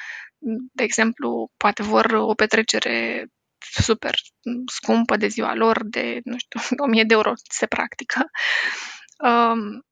De 0.71 0.83
exemplu, 0.83 1.51
poate 1.57 1.83
vor 1.83 2.05
o 2.13 2.33
petrecere 2.33 3.27
super 3.81 4.15
scumpă 4.65 5.17
de 5.17 5.27
ziua 5.27 5.55
lor, 5.55 5.83
de, 5.83 6.19
nu 6.23 6.37
știu, 6.37 6.59
1000 6.85 7.03
de 7.03 7.13
euro 7.13 7.31
se 7.49 7.65
practică. 7.65 8.29
Um, 9.17 9.83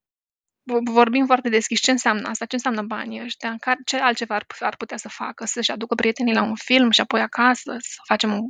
vorbim 0.83 1.25
foarte 1.25 1.49
deschis 1.49 1.79
ce 1.79 1.91
înseamnă 1.91 2.29
asta, 2.29 2.45
ce 2.45 2.55
înseamnă 2.55 2.81
banii 2.81 3.23
ăștia, 3.23 3.55
ce 3.85 3.97
altceva 3.97 4.35
ar, 4.35 4.45
ar 4.59 4.75
putea 4.75 4.97
să 4.97 5.09
facă, 5.09 5.45
să-și 5.45 5.71
aducă 5.71 5.95
prietenii 5.95 6.33
la 6.33 6.41
un 6.41 6.55
film 6.55 6.91
și 6.91 7.01
apoi 7.01 7.21
acasă, 7.21 7.75
să 7.79 8.01
facem 8.03 8.41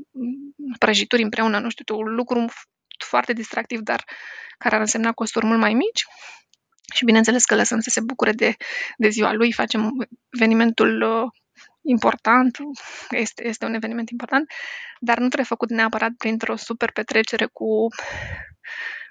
prăjituri 0.80 1.22
împreună, 1.22 1.60
nu 1.60 1.70
știu, 1.70 1.98
un 1.98 2.16
lucru 2.16 2.46
foarte 3.04 3.34
distractiv, 3.34 3.80
dar 3.80 4.04
care 4.58 4.76
ar 4.76 4.82
însemna 4.82 5.12
costuri 5.12 5.46
mult 5.46 5.60
mai 5.60 5.74
mici. 5.74 6.06
Și 6.94 7.06
bineînțeles 7.06 7.46
că 7.46 7.56
lăsăm 7.56 7.80
să 7.80 7.90
se 7.90 8.02
bucure 8.02 8.32
de, 8.32 8.56
de 8.98 9.10
ziua 9.10 9.34
lui, 9.34 9.52
facem 9.52 10.08
evenimentul 10.30 11.02
uh, 11.02 11.30
important, 11.82 12.58
este, 13.10 13.48
este 13.48 13.66
un 13.66 13.74
eveniment 13.74 14.10
important, 14.10 14.52
dar 15.00 15.16
nu 15.18 15.26
trebuie 15.26 15.46
făcut 15.46 15.70
neapărat 15.70 16.12
printr-o 16.18 16.56
super 16.56 16.92
petrecere 16.92 17.46
cu 17.46 17.66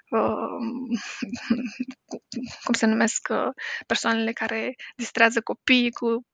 uh, 0.09 0.87
cum 2.63 2.73
se 2.73 2.85
numesc 2.85 3.27
uh, 3.29 3.49
persoanele 3.87 4.31
care 4.31 4.75
distrează 4.95 5.41
copiii 5.41 5.91
cu 5.91 6.25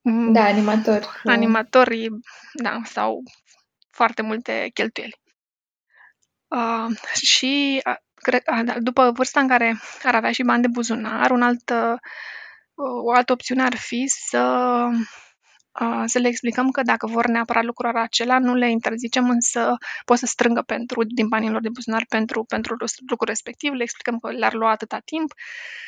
mm, 0.00 0.32
da, 0.32 0.44
animatori. 0.44 1.08
Animatorii, 1.24 2.08
da, 2.52 2.80
sau 2.84 3.22
foarte 3.90 4.22
multe 4.22 4.70
cheltuieli. 4.74 5.14
Uh, 6.48 6.96
și 7.14 7.82
uh, 7.86 7.96
cred, 8.14 8.42
uh, 8.52 8.64
da, 8.64 8.78
după 8.78 9.10
vârsta 9.10 9.40
în 9.40 9.48
care 9.48 9.78
ar 10.02 10.14
avea 10.14 10.32
și 10.32 10.42
bani 10.42 10.62
de 10.62 10.68
buzunar, 10.68 11.30
un 11.30 11.42
alt, 11.42 11.70
uh, 11.70 11.98
o 13.04 13.12
altă 13.12 13.32
opțiune 13.32 13.62
ar 13.62 13.76
fi 13.76 14.04
să 14.06 14.42
să 16.06 16.18
le 16.18 16.28
explicăm 16.28 16.70
că 16.70 16.82
dacă 16.82 17.06
vor 17.06 17.26
neapărat 17.26 17.64
lucrul 17.64 17.96
acela, 17.96 18.38
nu 18.38 18.54
le 18.54 18.70
interzicem, 18.70 19.28
însă 19.30 19.76
pot 20.04 20.18
să 20.18 20.26
strângă 20.26 20.62
pentru, 20.62 21.02
din 21.04 21.28
banii 21.28 21.50
lor 21.50 21.60
de 21.60 21.68
buzunar 21.68 22.04
pentru, 22.08 22.44
pentru 22.44 22.76
lucrul 23.08 23.28
respectiv, 23.28 23.72
le 23.72 23.82
explicăm 23.82 24.18
că 24.18 24.30
le-ar 24.30 24.52
lua 24.52 24.70
atâta 24.70 24.98
timp. 25.04 25.32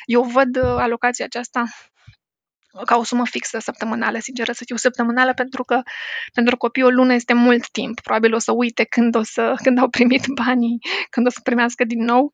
Eu 0.05 0.23
văd 0.23 0.55
uh, 0.55 0.63
alocația 0.63 1.25
aceasta 1.25 1.63
ca 2.85 2.97
o 2.97 3.03
sumă 3.03 3.25
fixă 3.25 3.59
săptămânală, 3.59 4.19
sinceră 4.19 4.51
să 4.51 4.63
fiu 4.65 4.75
săptămânală, 4.75 5.33
pentru 5.33 5.63
că 5.63 5.81
pentru 6.33 6.57
copii 6.57 6.83
o 6.83 6.89
lună 6.89 7.13
este 7.13 7.33
mult 7.33 7.69
timp. 7.69 7.99
Probabil 7.99 8.33
o 8.33 8.39
să 8.39 8.51
uite 8.51 8.83
când, 8.83 9.15
o 9.15 9.23
să, 9.23 9.53
când 9.63 9.79
au 9.79 9.89
primit 9.89 10.25
banii, 10.27 10.77
când 11.09 11.25
o 11.25 11.29
să 11.29 11.39
primească 11.43 11.83
din 11.83 12.03
nou 12.03 12.33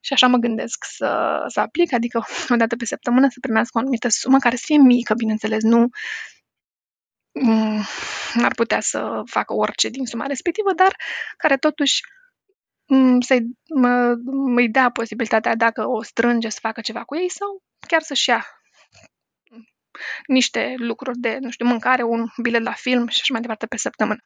și 0.00 0.12
așa 0.12 0.26
mă 0.26 0.36
gândesc 0.36 0.84
să, 0.96 1.42
să 1.46 1.60
aplic, 1.60 1.92
adică 1.92 2.24
o 2.54 2.56
dată 2.56 2.76
pe 2.76 2.84
săptămână 2.84 3.28
să 3.30 3.36
primească 3.40 3.78
o 3.78 3.80
anumită 3.80 4.08
sumă 4.08 4.38
care 4.38 4.56
să 4.56 4.62
fie 4.66 4.78
mică, 4.78 5.14
bineînțeles, 5.14 5.62
nu 5.62 5.88
Mm, 7.42 7.82
ar 8.42 8.54
putea 8.54 8.80
să 8.80 9.22
facă 9.24 9.54
orice 9.54 9.88
din 9.88 10.04
suma 10.04 10.26
respectivă, 10.26 10.72
dar 10.72 10.96
care 11.36 11.56
totuși 11.56 12.00
mm, 12.86 13.20
să-i, 13.20 13.40
mă, 13.74 14.14
îi 14.56 14.68
dea 14.68 14.90
posibilitatea 14.90 15.54
dacă 15.54 15.88
o 15.88 16.02
strânge 16.02 16.48
să 16.48 16.58
facă 16.60 16.80
ceva 16.80 17.04
cu 17.04 17.16
ei 17.16 17.30
sau 17.30 17.62
chiar 17.86 18.02
să-și 18.02 18.28
ia 18.28 18.46
niște 20.26 20.74
lucruri 20.76 21.18
de, 21.18 21.36
nu 21.40 21.50
știu, 21.50 21.66
mâncare, 21.66 22.02
un 22.02 22.26
bilet 22.42 22.62
la 22.62 22.72
film 22.72 23.08
și 23.08 23.18
așa 23.20 23.32
mai 23.32 23.40
departe 23.40 23.66
pe 23.66 23.76
săptămână. 23.76 24.20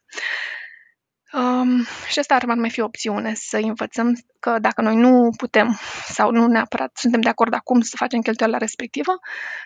Um, 1.32 1.84
și 2.08 2.18
asta 2.18 2.34
ar 2.34 2.44
mai 2.44 2.70
fi 2.70 2.80
o 2.80 2.84
opțiune, 2.84 3.34
să 3.34 3.56
învățăm 3.56 4.14
că 4.40 4.58
dacă 4.58 4.82
noi 4.82 4.96
nu 4.96 5.28
putem 5.36 5.78
sau 6.08 6.30
nu 6.30 6.46
neapărat 6.46 6.90
suntem 6.94 7.20
de 7.20 7.28
acord 7.28 7.54
acum 7.54 7.80
să 7.80 7.96
facem 7.96 8.20
cheltuiala 8.20 8.58
respectivă, 8.58 9.12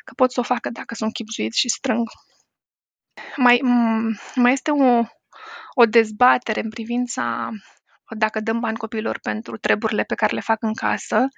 că 0.05 0.13
pot 0.17 0.33
să 0.33 0.41
o 0.41 0.43
facă 0.43 0.71
dacă 0.71 0.95
sunt 0.95 1.13
chipzuit 1.13 1.53
și 1.53 1.69
strâng 1.69 2.09
mai, 3.37 3.61
mai 4.35 4.53
este 4.53 4.71
o, 4.71 5.03
o 5.75 5.85
dezbatere 5.85 6.61
în 6.61 6.71
privința 6.71 7.51
dacă 8.17 8.41
dăm 8.41 8.61
bani 8.61 8.77
copiilor 8.77 9.19
pentru 9.23 9.57
treburile 9.57 10.03
pe 10.03 10.15
care 10.15 10.35
le 10.35 10.41
fac 10.41 10.63
în 10.63 10.75
casă. 10.75 11.29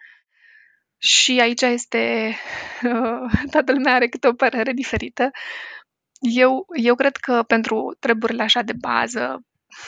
Și 1.07 1.41
aici 1.41 1.63
este, 1.63 2.35
toată 3.53 3.73
lumea 3.73 3.95
are 3.95 4.09
câte 4.09 4.29
o 4.29 4.33
părere 4.33 4.73
diferită. 4.73 5.31
Eu, 6.21 6.67
eu 6.83 6.95
cred 6.95 7.17
că 7.17 7.43
pentru 7.47 7.97
treburile 8.01 8.43
așa 8.43 8.63
de 8.63 8.73
bază, 8.81 9.41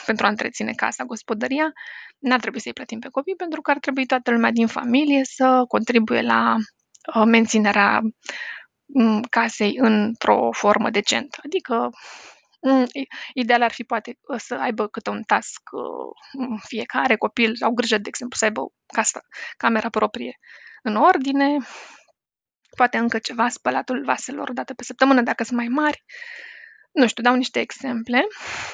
pentru 0.05 0.25
a 0.25 0.29
întreține 0.29 0.73
casa, 0.73 1.03
gospodăria, 1.03 1.71
n-ar 2.19 2.39
trebui 2.39 2.59
să-i 2.59 2.73
plătim 2.73 2.99
pe 2.99 3.07
copii, 3.11 3.35
pentru 3.35 3.61
că 3.61 3.71
ar 3.71 3.79
trebui 3.79 4.05
toată 4.05 4.31
lumea 4.31 4.51
din 4.51 4.67
familie 4.67 5.23
să 5.23 5.63
contribuie 5.67 6.21
la 6.21 6.55
uh, 7.15 7.23
menținerea 7.25 8.01
casei 9.29 9.77
într-o 9.77 10.49
formă 10.51 10.89
decentă. 10.89 11.37
Adică 11.45 11.89
ideal 13.33 13.61
ar 13.61 13.71
fi 13.71 13.83
poate 13.83 14.19
să 14.37 14.55
aibă 14.55 14.87
câte 14.87 15.09
un 15.09 15.23
task 15.23 15.61
fiecare 16.67 17.15
copil, 17.15 17.53
au 17.61 17.71
grijă, 17.71 17.97
de 17.97 18.07
exemplu, 18.07 18.37
să 18.37 18.45
aibă 18.45 18.61
casa, 18.93 19.21
camera 19.57 19.89
proprie 19.89 20.39
în 20.83 20.95
ordine, 20.95 21.57
poate 22.75 22.97
încă 22.97 23.19
ceva, 23.19 23.49
spălatul 23.49 24.03
vaselor 24.03 24.53
dată 24.53 24.73
pe 24.73 24.83
săptămână, 24.83 25.21
dacă 25.21 25.43
sunt 25.43 25.57
mai 25.57 25.67
mari. 25.67 26.03
Nu 26.91 27.07
știu, 27.07 27.23
dau 27.23 27.35
niște 27.35 27.59
exemple 27.59 28.27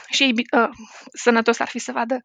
și 0.09 0.33
uh, 0.57 0.69
sănătos 1.13 1.59
ar 1.59 1.67
fi 1.67 1.79
să 1.79 1.91
vadă 1.91 2.21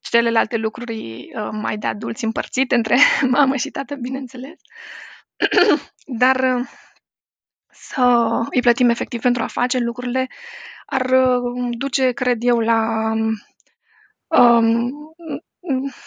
celelalte 0.00 0.56
lucruri 0.56 1.28
uh, 1.34 1.48
mai 1.52 1.78
de 1.78 1.86
adulți 1.86 2.24
împărțite 2.24 2.74
între 2.74 2.96
mamă 3.36 3.56
și 3.56 3.70
tată, 3.70 3.94
bineînțeles. 3.94 4.58
Dar 6.22 6.36
uh, 6.36 6.68
să 7.74 8.28
îi 8.50 8.60
plătim 8.60 8.88
efectiv 8.88 9.20
pentru 9.20 9.42
a 9.42 9.46
face 9.46 9.78
lucrurile 9.78 10.28
ar 10.86 11.10
uh, 11.10 11.68
duce, 11.78 12.10
cred 12.10 12.36
eu, 12.40 12.58
la 12.58 13.12
um, 14.26 14.92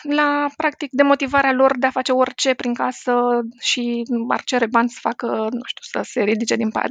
la, 0.01 0.47
practic, 0.58 0.89
demotivarea 0.91 1.51
lor 1.51 1.77
de 1.77 1.86
a 1.86 1.91
face 1.91 2.12
orice 2.12 2.53
prin 2.53 2.73
casă 2.73 3.13
și 3.60 4.03
ar 4.27 4.41
cere 4.43 4.65
bani 4.65 4.89
să 4.89 4.97
facă, 5.01 5.27
nu 5.27 5.62
știu, 5.65 5.82
să 5.82 5.99
se 6.03 6.21
ridice 6.21 6.56
din 6.56 6.69
pat. 6.69 6.89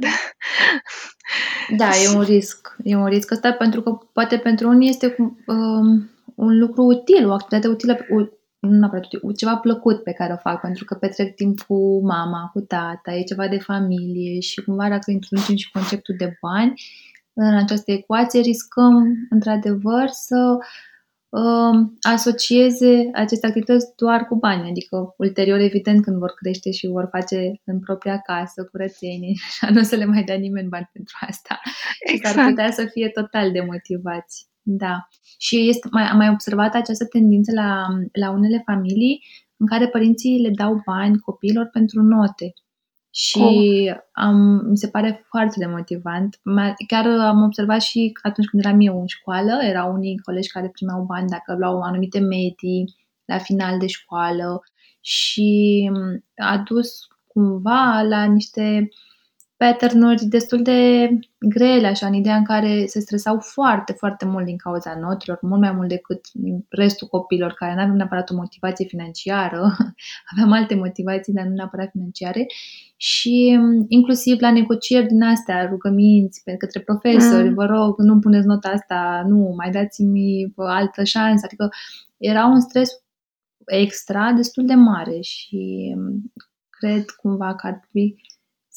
Da, 1.77 1.89
e 1.95 2.15
un 2.15 2.23
risc. 2.33 2.75
E 2.83 2.95
un 2.95 3.07
risc 3.07 3.31
ăsta 3.31 3.51
pentru 3.53 3.81
că 3.81 3.91
poate 4.13 4.37
pentru 4.37 4.67
unii 4.67 4.89
este 4.89 5.15
um, 5.45 6.09
un 6.35 6.57
lucru 6.59 6.81
util, 6.83 7.29
o 7.29 7.33
activitate 7.33 7.67
utilă, 7.67 8.05
nu 8.59 8.77
neapărat 8.77 9.05
ceva 9.37 9.57
plăcut 9.57 10.03
pe 10.03 10.11
care 10.11 10.33
o 10.33 10.37
fac, 10.37 10.61
pentru 10.61 10.85
că 10.85 10.95
petrec 10.95 11.35
timp 11.35 11.61
cu 11.61 12.01
mama, 12.05 12.49
cu 12.53 12.59
tata, 12.59 13.13
e 13.13 13.23
ceva 13.23 13.47
de 13.47 13.57
familie 13.57 14.39
și 14.39 14.61
cumva 14.61 14.89
dacă 14.89 15.11
introducem 15.11 15.55
și 15.55 15.71
conceptul 15.71 16.15
de 16.17 16.37
bani 16.41 16.73
în 17.39 17.55
această 17.55 17.91
ecuație, 17.91 18.39
riscăm 18.39 19.15
într-adevăr 19.29 20.07
să 20.07 20.57
uh, 21.29 21.89
asocieze 22.01 23.09
aceste 23.13 23.47
activități 23.47 23.95
doar 23.95 24.25
cu 24.25 24.35
bani, 24.35 24.69
adică 24.69 25.13
ulterior, 25.17 25.59
evident, 25.59 26.03
când 26.03 26.17
vor 26.17 26.31
crește 26.31 26.71
și 26.71 26.87
vor 26.87 27.07
face 27.11 27.61
în 27.63 27.79
propria 27.79 28.17
casă 28.17 28.67
curățenie, 28.71 29.33
așa 29.47 29.73
nu 29.73 29.79
o 29.79 29.83
să 29.83 29.95
le 29.95 30.05
mai 30.05 30.23
dea 30.23 30.35
nimeni 30.35 30.67
bani 30.67 30.89
pentru 30.93 31.15
asta. 31.19 31.59
Exact. 31.99 32.33
Și 32.33 32.39
ar 32.39 32.49
putea 32.49 32.71
să 32.71 32.85
fie 32.85 33.09
total 33.09 33.51
demotivați. 33.51 34.47
Da. 34.69 35.07
Și 35.37 35.67
este, 35.69 35.87
mai, 35.91 36.03
am 36.03 36.17
mai 36.17 36.29
observat 36.29 36.73
această 36.73 37.05
tendință 37.05 37.51
la, 37.53 37.87
la 38.11 38.31
unele 38.31 38.61
familii 38.65 39.23
în 39.57 39.67
care 39.67 39.87
părinții 39.87 40.41
le 40.41 40.49
dau 40.49 40.81
bani 40.85 41.19
copiilor 41.19 41.69
pentru 41.71 42.01
note. 42.01 42.53
Și 43.11 43.39
oh. 43.89 43.97
am, 44.11 44.37
mi 44.69 44.77
se 44.77 44.87
pare 44.87 45.25
foarte 45.29 45.55
demotivant. 45.59 46.39
Chiar 46.87 47.05
am 47.05 47.43
observat 47.43 47.81
și 47.81 48.11
atunci 48.21 48.47
când 48.47 48.65
eram 48.65 48.79
eu 48.79 48.99
în 48.99 49.07
școală, 49.07 49.59
erau 49.63 49.93
unii 49.93 50.17
colegi 50.17 50.51
care 50.51 50.69
primeau 50.69 51.03
bani 51.03 51.29
dacă 51.29 51.55
luau 51.57 51.81
anumite 51.81 52.19
medii 52.19 52.95
la 53.25 53.37
final 53.37 53.79
de 53.79 53.87
școală 53.87 54.61
și 55.01 55.91
a 56.35 56.57
dus 56.57 57.07
cumva 57.27 58.01
la 58.01 58.23
niște 58.23 58.89
pattern-uri 59.57 60.25
destul 60.25 60.61
de 60.61 61.09
grele, 61.39 61.87
așa, 61.87 62.07
în 62.07 62.13
ideea 62.13 62.35
în 62.35 62.43
care 62.43 62.85
se 62.85 62.99
stresau 62.99 63.39
foarte, 63.39 63.93
foarte 63.93 64.25
mult 64.25 64.45
din 64.45 64.57
cauza 64.57 64.95
notelor, 64.99 65.39
mult 65.41 65.61
mai 65.61 65.71
mult 65.71 65.89
decât 65.89 66.21
restul 66.69 67.07
copilor 67.07 67.53
care 67.53 67.73
nu 67.73 67.81
aveau 67.81 67.95
neapărat 67.95 68.29
o 68.29 68.35
motivație 68.35 68.85
financiară, 68.85 69.75
aveam 70.31 70.51
alte 70.51 70.75
motivații, 70.75 71.33
dar 71.33 71.45
nu 71.45 71.53
neapărat 71.53 71.89
financiare. 71.91 72.45
Și 72.97 73.59
inclusiv 73.87 74.39
la 74.39 74.51
negocieri 74.51 75.07
din 75.07 75.23
astea, 75.23 75.67
rugăminți 75.69 76.41
pe 76.43 76.55
către 76.55 76.79
profesori, 76.79 77.47
mm. 77.47 77.53
vă 77.53 77.65
rog, 77.65 77.99
nu 77.99 78.19
puneți 78.19 78.47
nota 78.47 78.69
asta, 78.69 79.23
nu, 79.27 79.53
mai 79.57 79.71
dați-mi 79.71 80.53
altă 80.55 81.03
șansă, 81.03 81.45
adică 81.45 81.69
era 82.17 82.45
un 82.45 82.59
stres 82.59 82.89
extra 83.65 84.31
destul 84.31 84.65
de 84.65 84.73
mare 84.73 85.19
și 85.21 85.93
cred 86.69 87.09
cumva 87.09 87.55
că 87.55 87.67
ar 87.67 87.73
trebui 87.73 88.15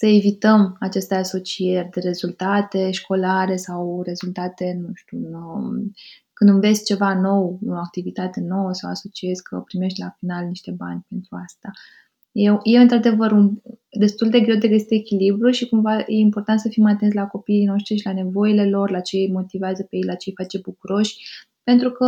să 0.00 0.06
evităm 0.06 0.76
aceste 0.78 1.14
asocieri 1.14 1.88
de 1.90 2.00
rezultate 2.00 2.90
școlare 2.90 3.56
sau 3.56 4.02
rezultate, 4.02 4.78
nu 4.80 4.90
știu, 4.94 5.18
um, 5.18 5.92
când 6.32 6.50
înveți 6.50 6.84
ceva 6.84 7.20
nou, 7.20 7.58
o 7.66 7.72
activitate 7.72 8.40
nouă 8.40 8.72
sau 8.72 8.90
asociezi 8.90 9.42
că 9.42 9.62
primești 9.64 10.00
la 10.00 10.14
final 10.18 10.44
niște 10.46 10.70
bani 10.70 11.06
pentru 11.08 11.36
asta. 11.44 11.70
E, 12.32 12.50
e 12.62 12.78
într-adevăr 12.78 13.32
un, 13.32 13.60
destul 13.90 14.28
de 14.28 14.40
greu 14.40 14.56
de 14.56 14.68
găsit 14.68 14.90
echilibru 14.90 15.50
și 15.50 15.68
cumva 15.68 15.98
e 15.98 16.04
important 16.06 16.60
să 16.60 16.68
fim 16.68 16.86
atenți 16.86 17.16
la 17.16 17.26
copiii 17.26 17.64
noștri 17.64 17.96
și 17.96 18.06
la 18.06 18.12
nevoile 18.12 18.68
lor, 18.68 18.90
la 18.90 19.00
ce 19.00 19.16
îi 19.16 19.32
motivează 19.32 19.82
pe 19.82 19.96
ei, 19.96 20.02
la 20.02 20.14
ce 20.14 20.28
îi 20.28 20.34
face 20.36 20.58
bucuroși, 20.58 21.16
pentru 21.62 21.90
că 21.90 22.06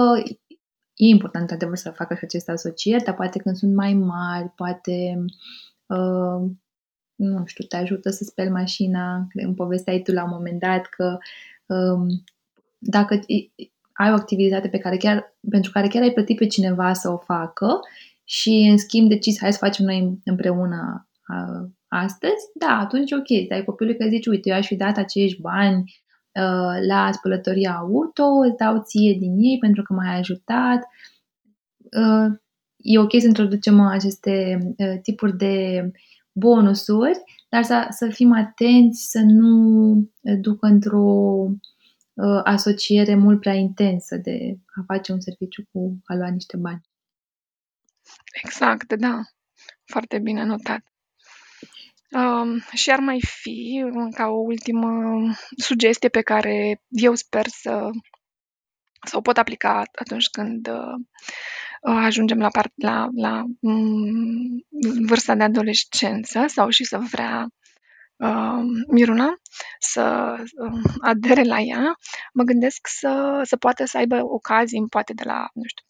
e 0.95 1.07
important 1.07 1.43
într-adevăr 1.43 1.77
să 1.77 1.91
facă 1.91 2.15
și 2.15 2.25
aceste 2.25 2.51
asocieri, 2.51 3.05
dar 3.05 3.15
poate 3.15 3.39
când 3.39 3.57
sunt 3.57 3.75
mai 3.75 3.95
mari, 3.95 4.49
poate 4.49 5.25
uh, 5.87 6.51
nu 7.15 7.43
știu, 7.47 7.65
te 7.65 7.77
ajută 7.77 8.11
să 8.11 8.25
speli 8.25 8.51
mașina. 8.51 9.27
Îmi 9.33 9.55
povesteai 9.55 10.03
tu 10.03 10.13
la 10.13 10.25
un 10.25 10.31
moment 10.33 10.61
dat 10.61 10.87
că 10.87 11.19
um, 11.67 12.07
dacă 12.79 13.21
ai 13.93 14.11
o 14.11 14.15
activitate 14.15 14.69
pe 14.69 14.79
care 14.79 14.97
chiar, 14.97 15.37
pentru 15.51 15.71
care 15.71 15.89
chiar 15.89 16.03
ai 16.03 16.13
plătit 16.13 16.39
pe 16.39 16.47
cineva 16.47 16.93
să 16.93 17.11
o 17.11 17.17
facă 17.17 17.81
și 18.25 18.69
în 18.71 18.79
schimb 18.79 19.09
decizi 19.09 19.39
hai 19.41 19.53
să 19.53 19.59
facem 19.59 19.85
noi 19.85 20.19
împreună 20.25 21.09
uh, 21.29 21.69
astăzi, 21.89 22.45
da, 22.55 22.79
atunci 22.79 23.11
e 23.11 23.17
ok, 23.17 23.49
dai 23.49 23.65
copilului 23.65 23.99
că 23.99 24.09
zici, 24.09 24.27
uite, 24.27 24.49
eu 24.49 24.57
aș 24.57 24.67
fi 24.67 24.77
dat 24.77 24.97
acești 24.97 25.41
bani 25.41 25.79
uh, 25.79 26.87
la 26.87 27.11
spălătoria 27.13 27.73
auto, 27.73 28.25
îți 28.25 28.57
dau 28.57 28.83
ție 28.83 29.17
din 29.19 29.37
ei 29.39 29.59
pentru 29.59 29.83
că 29.83 29.93
m-ai 29.93 30.19
ajutat. 30.19 30.89
Uh, 31.79 32.39
e 32.77 32.99
ok 32.99 33.11
să 33.21 33.27
introducem 33.27 33.81
aceste 33.81 34.59
uh, 34.77 34.95
tipuri 35.03 35.37
de 35.37 35.91
bonusuri, 36.33 37.23
dar 37.49 37.63
să, 37.63 37.87
să 37.91 38.09
fim 38.09 38.33
atenți 38.33 39.11
să 39.11 39.21
nu 39.25 39.95
ducă 40.21 40.67
într-o 40.67 41.47
uh, 42.15 42.41
asociere 42.45 43.15
mult 43.15 43.41
prea 43.41 43.55
intensă 43.55 44.17
de 44.17 44.59
a 44.81 44.83
face 44.87 45.13
un 45.13 45.21
serviciu 45.21 45.63
cu 45.73 45.99
a 46.05 46.15
lua 46.15 46.29
niște 46.29 46.57
bani. 46.57 46.81
Exact, 48.45 48.93
da. 48.93 49.21
Foarte 49.85 50.19
bine 50.19 50.45
notat. 50.45 50.93
Um, 52.11 52.59
și 52.73 52.91
ar 52.91 52.99
mai 52.99 53.21
fi, 53.23 53.85
ca 54.15 54.27
o 54.27 54.37
ultimă 54.37 54.89
sugestie 55.57 56.09
pe 56.09 56.21
care 56.21 56.83
eu 56.89 57.15
sper 57.15 57.47
să, 57.47 57.91
să 59.07 59.17
o 59.17 59.21
pot 59.21 59.37
aplica 59.37 59.83
atunci 59.99 60.29
când 60.29 60.69
uh, 60.69 60.95
ajungem 61.83 62.39
la, 62.39 62.49
part, 62.49 62.73
la, 62.75 63.09
la 63.15 63.43
um, 63.61 64.65
vârsta 65.07 65.35
de 65.35 65.43
adolescență 65.43 66.45
sau 66.47 66.69
și 66.69 66.85
să 66.85 66.99
vrea 66.99 67.47
uh, 68.17 68.63
Miruna 68.89 69.35
să 69.79 70.35
uh, 70.39 70.81
adere 71.01 71.43
la 71.43 71.59
ea, 71.61 71.97
mă 72.33 72.43
gândesc 72.43 72.87
să, 72.87 73.41
să 73.45 73.57
poată 73.57 73.85
să 73.85 73.97
aibă 73.97 74.21
ocazii, 74.23 74.87
poate 74.89 75.13
de 75.13 75.23
la, 75.25 75.49
nu 75.55 75.63
știu, 75.67 75.85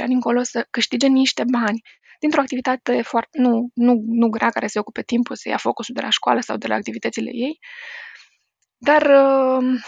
15-16 0.00 0.02
ani 0.02 0.14
încolo, 0.14 0.42
să 0.42 0.66
câștige 0.70 1.06
niște 1.06 1.44
bani 1.50 1.82
dintr-o 2.20 2.40
activitate 2.40 3.02
foarte, 3.02 3.38
nu, 3.40 3.70
nu, 3.74 4.02
nu 4.06 4.28
grea, 4.28 4.50
care 4.50 4.66
se 4.66 4.78
ocupe 4.78 5.02
timpul, 5.02 5.36
să 5.36 5.48
ia 5.48 5.56
focusul 5.56 5.94
de 5.94 6.00
la 6.00 6.10
școală 6.10 6.40
sau 6.40 6.56
de 6.56 6.66
la 6.66 6.74
activitățile 6.74 7.30
ei, 7.32 7.58
dar, 8.78 9.02
uh, 9.02 9.80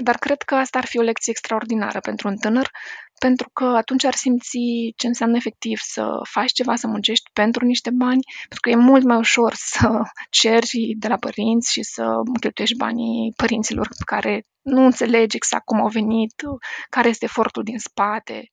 dar 0.00 0.16
cred 0.16 0.42
că 0.42 0.54
asta 0.54 0.78
ar 0.78 0.86
fi 0.86 0.98
o 0.98 1.02
lecție 1.02 1.32
extraordinară 1.32 2.00
pentru 2.00 2.28
un 2.28 2.36
tânăr, 2.36 2.70
pentru 3.18 3.50
că 3.52 3.64
atunci 3.64 4.04
ar 4.04 4.14
simți 4.14 4.58
ce 4.96 5.06
înseamnă 5.06 5.36
efectiv 5.36 5.78
să 5.78 6.20
faci 6.22 6.52
ceva, 6.52 6.76
să 6.76 6.86
muncești 6.86 7.30
pentru 7.32 7.64
niște 7.64 7.90
bani, 7.90 8.20
pentru 8.38 8.60
că 8.60 8.70
e 8.70 8.74
mult 8.74 9.04
mai 9.04 9.16
ușor 9.16 9.54
să 9.72 10.02
ceri 10.30 10.94
de 10.98 11.08
la 11.08 11.16
părinți 11.16 11.72
și 11.72 11.82
să 11.82 12.14
cheltuiești 12.40 12.76
banii 12.76 13.32
părinților 13.36 13.88
care 14.04 14.44
nu 14.62 14.84
înțelegi 14.84 15.36
exact 15.36 15.64
cum 15.64 15.80
au 15.80 15.88
venit, 15.88 16.42
care 16.90 17.08
este 17.08 17.24
efortul 17.24 17.62
din 17.62 17.78
spate, 17.78 18.48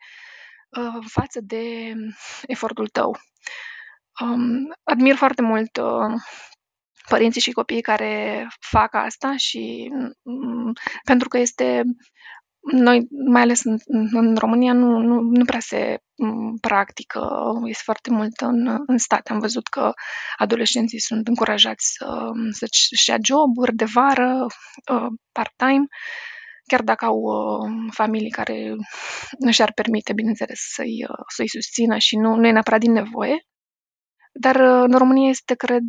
uh, 0.70 1.06
față 1.08 1.40
de 1.42 1.94
efortul 2.46 2.88
tău. 2.88 3.18
Um, 4.22 4.74
admir 4.84 5.16
foarte 5.16 5.42
mult 5.42 5.78
uh, 5.78 6.22
părinții 7.10 7.42
și 7.42 7.52
copiii 7.52 7.82
care 7.82 8.48
fac 8.60 8.96
asta 8.96 9.34
și 9.38 9.92
mm, 10.24 10.74
pentru 11.04 11.28
că 11.28 11.38
este 11.38 11.84
noi, 12.72 13.08
mai 13.28 13.42
ales 13.42 13.64
în, 13.64 13.78
în 14.12 14.36
România, 14.36 14.74
nu, 14.74 14.98
nu, 14.98 15.20
nu 15.20 15.46
prea 15.46 15.60
se 15.60 15.98
mm, 16.16 16.58
practică, 16.62 17.30
este 17.66 17.82
foarte 17.86 18.10
mult 18.10 18.40
în, 18.40 18.80
în 18.86 18.98
state. 18.98 19.32
Am 19.32 19.40
văzut 19.40 19.68
că 19.68 19.92
adolescenții 20.38 21.00
sunt 21.00 21.28
încurajați 21.28 21.86
să, 21.98 22.32
să-și 22.52 23.10
ia 23.10 23.18
joburi 23.24 23.76
de 23.76 23.86
vară, 23.94 24.46
uh, 24.92 25.08
part-time, 25.32 25.86
chiar 26.68 26.82
dacă 26.82 27.06
au 27.06 27.18
uh, 27.18 27.72
familii 27.92 28.30
care 28.30 28.72
nu 29.40 29.52
și-ar 29.52 29.72
permite, 29.74 30.14
bineînțeles, 30.14 30.60
să-i, 30.74 31.06
uh, 31.10 31.24
să-i 31.36 31.50
susțină 31.50 31.98
și 31.98 32.16
nu, 32.16 32.36
nu 32.36 32.48
e 32.48 32.52
neapărat 32.52 32.80
din 32.80 32.92
nevoie. 32.92 33.46
Dar 34.34 34.56
în 34.56 34.98
România 34.98 35.30
este, 35.30 35.54
cred, 35.54 35.84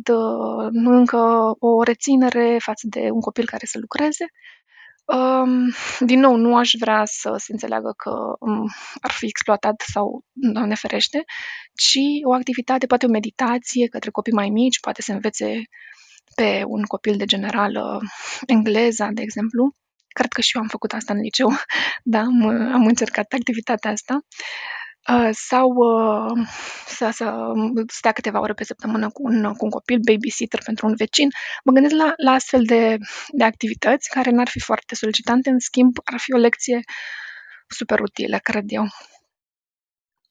încă 0.71 1.55
o 1.59 1.83
reținere 1.83 2.57
față 2.61 2.87
de 2.89 3.09
un 3.11 3.19
copil 3.19 3.45
care 3.45 3.65
să 3.65 3.77
lucreze. 3.79 4.25
din 5.99 6.19
nou, 6.19 6.35
nu 6.35 6.57
aș 6.57 6.71
vrea 6.79 7.01
să 7.05 7.35
se 7.37 7.51
înțeleagă 7.51 7.93
că 7.97 8.35
um, 8.39 8.67
ar 9.01 9.11
fi 9.11 9.25
exploatat 9.25 9.83
sau, 9.93 10.23
Doamne 10.31 10.75
ferește, 10.75 11.23
ci 11.73 11.99
o 12.23 12.33
activitate, 12.33 12.85
poate 12.85 13.05
o 13.05 13.09
meditație 13.09 13.87
către 13.87 14.09
copii 14.09 14.33
mai 14.33 14.49
mici, 14.49 14.79
poate 14.79 15.01
să 15.01 15.11
învețe 15.11 15.61
pe 16.35 16.63
un 16.67 16.83
copil 16.83 17.17
de 17.17 17.25
generală 17.25 18.01
engleza, 18.45 19.09
de 19.13 19.21
exemplu. 19.21 19.75
Cred 20.07 20.31
că 20.31 20.41
și 20.41 20.55
eu 20.55 20.61
am 20.61 20.67
făcut 20.67 20.93
asta 20.93 21.13
în 21.13 21.19
liceu, 21.19 21.49
da, 22.13 22.19
am, 22.19 22.43
am 22.73 22.85
încercat 22.85 23.33
activitatea 23.33 23.91
asta. 23.91 24.19
Uh, 25.09 25.29
sau 25.31 25.69
uh, 25.69 26.47
să, 26.87 27.09
să 27.13 27.53
stea 27.87 28.11
câteva 28.11 28.39
ore 28.39 28.53
pe 28.53 28.63
săptămână 28.63 29.09
cu 29.09 29.23
un, 29.23 29.53
cu 29.53 29.65
un 29.65 29.69
copil, 29.69 29.99
babysitter 29.99 30.61
pentru 30.65 30.87
un 30.87 30.95
vecin. 30.95 31.29
Mă 31.63 31.71
gândesc 31.71 31.95
la, 31.95 32.13
la 32.15 32.31
astfel 32.31 32.63
de, 32.63 32.97
de 33.31 33.43
activități 33.43 34.09
care 34.09 34.31
n-ar 34.31 34.47
fi 34.47 34.59
foarte 34.59 34.95
solicitante, 34.95 35.49
în 35.49 35.59
schimb 35.59 35.97
ar 36.03 36.19
fi 36.19 36.33
o 36.33 36.37
lecție 36.37 36.79
super 37.67 37.99
utilă, 37.99 38.37
cred 38.37 38.63
eu. 38.67 38.87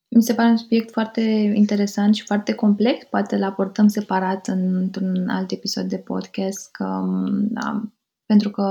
Mi 0.08 0.22
se 0.22 0.34
pare 0.34 0.48
un 0.48 0.56
subiect 0.56 0.90
foarte 0.90 1.20
interesant 1.54 2.14
și 2.14 2.24
foarte 2.24 2.54
complex. 2.54 3.04
Poate 3.04 3.34
îl 3.34 3.42
aportăm 3.42 3.88
separat 3.88 4.46
într-un 4.46 5.28
alt 5.28 5.50
episod 5.50 5.84
de 5.84 5.98
podcast, 5.98 6.70
că, 6.70 7.00
da, 7.32 7.82
pentru 8.26 8.50
că, 8.50 8.64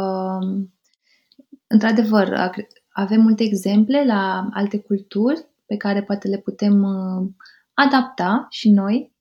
într-adevăr, 1.67 2.51
avem 2.89 3.21
multe 3.21 3.43
exemple 3.43 4.05
la 4.05 4.49
alte 4.53 4.79
culturi 4.79 5.51
pe 5.73 5.79
care 5.79 6.03
poate 6.03 6.27
le 6.27 6.37
putem 6.37 6.83
uh, 6.83 7.29
adapta 7.73 8.47
și 8.49 8.69
noi 8.69 9.13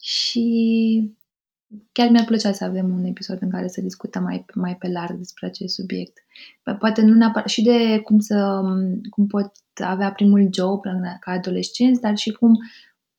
și 0.00 1.16
chiar 1.92 2.10
mi-ar 2.10 2.24
plăcea 2.24 2.52
să 2.52 2.64
avem 2.64 2.90
un 2.92 3.04
episod 3.04 3.38
în 3.40 3.50
care 3.50 3.68
să 3.68 3.80
discutăm 3.80 4.22
mai, 4.22 4.44
mai 4.54 4.76
pe 4.76 4.88
larg 4.88 5.16
despre 5.16 5.46
acest 5.46 5.74
subiect. 5.74 6.18
Poate 6.78 7.02
nu 7.02 7.14
neapărat 7.14 7.48
și 7.48 7.62
de 7.62 8.00
cum 8.00 8.18
să 8.18 8.62
cum 9.10 9.26
pot 9.26 9.52
avea 9.74 10.12
primul 10.12 10.48
job 10.52 10.80
ca 11.20 11.30
adolescenți, 11.30 12.00
dar 12.00 12.16
și 12.16 12.30
cum 12.30 12.52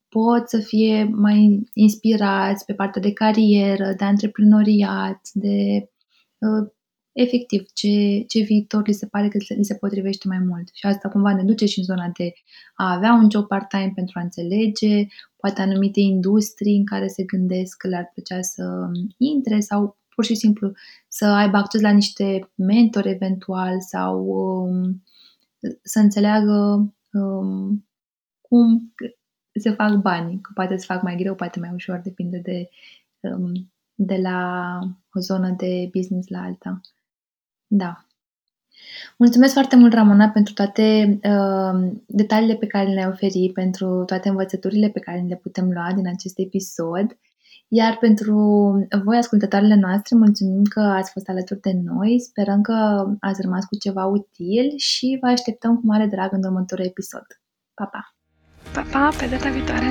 pot 0.10 0.50
să 0.50 0.60
fie 0.60 1.04
mai 1.04 1.70
inspirați 1.74 2.66
pe 2.66 2.74
partea 2.74 3.02
de 3.02 3.14
carieră, 3.14 3.94
de 3.98 4.06
antreprenoriat, 4.06 5.30
de 5.34 5.90
uh, 6.38 6.72
efectiv 7.12 7.66
ce, 7.74 8.24
ce 8.28 8.40
viitor 8.42 8.88
li 8.88 8.94
se 8.94 9.08
pare 9.08 9.28
că 9.28 9.38
li 9.56 9.66
se 9.66 9.76
potrivește 9.76 10.28
mai 10.28 10.40
mult. 10.40 10.70
Și 10.74 10.86
asta 10.86 11.10
cumva 11.10 11.36
ne 11.36 11.44
duce 11.44 11.66
și 11.66 11.80
în 11.80 11.86
zona 11.86 12.12
de 12.18 12.34
a 12.76 12.94
avea 12.94 13.14
un 13.14 13.30
job 13.32 13.48
part-time 13.48 13.92
pentru 13.96 14.20
a 14.20 14.22
înțelege, 14.22 15.06
poate 15.38 15.62
anumite 15.62 16.00
industrii 16.00 16.78
în 16.78 16.86
care 16.86 17.08
se 17.08 17.24
gândesc 17.24 17.78
că 17.78 17.88
le-ar 17.88 18.12
plăcea 18.14 18.42
să 18.42 18.92
intre 19.18 19.60
sau 19.60 19.98
pur 20.16 20.26
și 20.26 20.36
simplu 20.36 20.72
să 21.08 21.26
aibă 21.26 21.58
acces 21.58 21.82
la 21.82 21.92
niște 21.92 22.52
mentori 22.56 23.10
eventual 23.10 23.82
sau 23.82 24.26
um, 24.26 25.04
să 25.82 26.00
înțeleagă 26.00 26.94
um, 27.12 27.88
cum 28.42 28.94
se 29.60 29.72
fac 29.72 29.94
bani, 29.96 30.42
că 30.42 30.52
poate 30.54 30.76
se 30.78 30.86
fac 30.86 31.02
mai 31.02 31.16
greu, 31.16 31.36
poate 31.36 31.60
mai 31.60 31.72
ușor, 31.74 32.02
depinde 32.04 32.38
de, 32.38 32.70
um, 33.20 33.72
de 33.94 34.16
la 34.16 34.80
o 35.14 35.20
zonă 35.20 35.50
de 35.50 35.90
business 35.94 36.28
la 36.28 36.42
alta. 36.42 36.82
Da. 37.72 38.06
Mulțumesc 39.18 39.54
foarte 39.54 39.76
mult, 39.76 39.94
Ramona, 39.94 40.30
pentru 40.30 40.54
toate 40.54 41.20
uh, 41.24 41.92
detaliile 42.06 42.56
pe 42.56 42.68
care 42.68 42.90
le-ai 42.90 43.08
oferit, 43.08 43.54
pentru 43.54 44.04
toate 44.06 44.30
învățăturile 44.30 44.90
pe 44.90 45.00
care 45.00 45.26
le 45.28 45.36
putem 45.36 45.72
lua 45.72 45.92
din 45.96 46.08
acest 46.08 46.40
episod. 46.40 47.18
Iar 47.68 47.98
pentru 47.98 48.36
voi, 49.04 49.18
ascultătoarele 49.18 49.76
noastre, 49.76 50.16
mulțumim 50.16 50.64
că 50.64 50.80
ați 50.80 51.12
fost 51.12 51.30
alături 51.30 51.62
de 51.62 51.72
noi. 51.84 52.20
Sperăm 52.20 52.62
că 52.62 53.08
ați 53.20 53.42
rămas 53.42 53.66
cu 53.66 53.76
ceva 53.76 54.06
util 54.06 54.74
și 54.78 55.18
vă 55.22 55.28
așteptăm 55.28 55.76
cu 55.76 55.82
mare 55.86 56.06
drag 56.06 56.34
în 56.34 56.44
următorul 56.44 56.86
episod. 56.86 57.26
Pa, 57.74 57.86
pa! 57.86 58.16
Pa, 58.74 58.86
pa! 58.92 59.10
Pe 59.20 59.28
data 59.28 59.50
viitoare! 59.50 59.88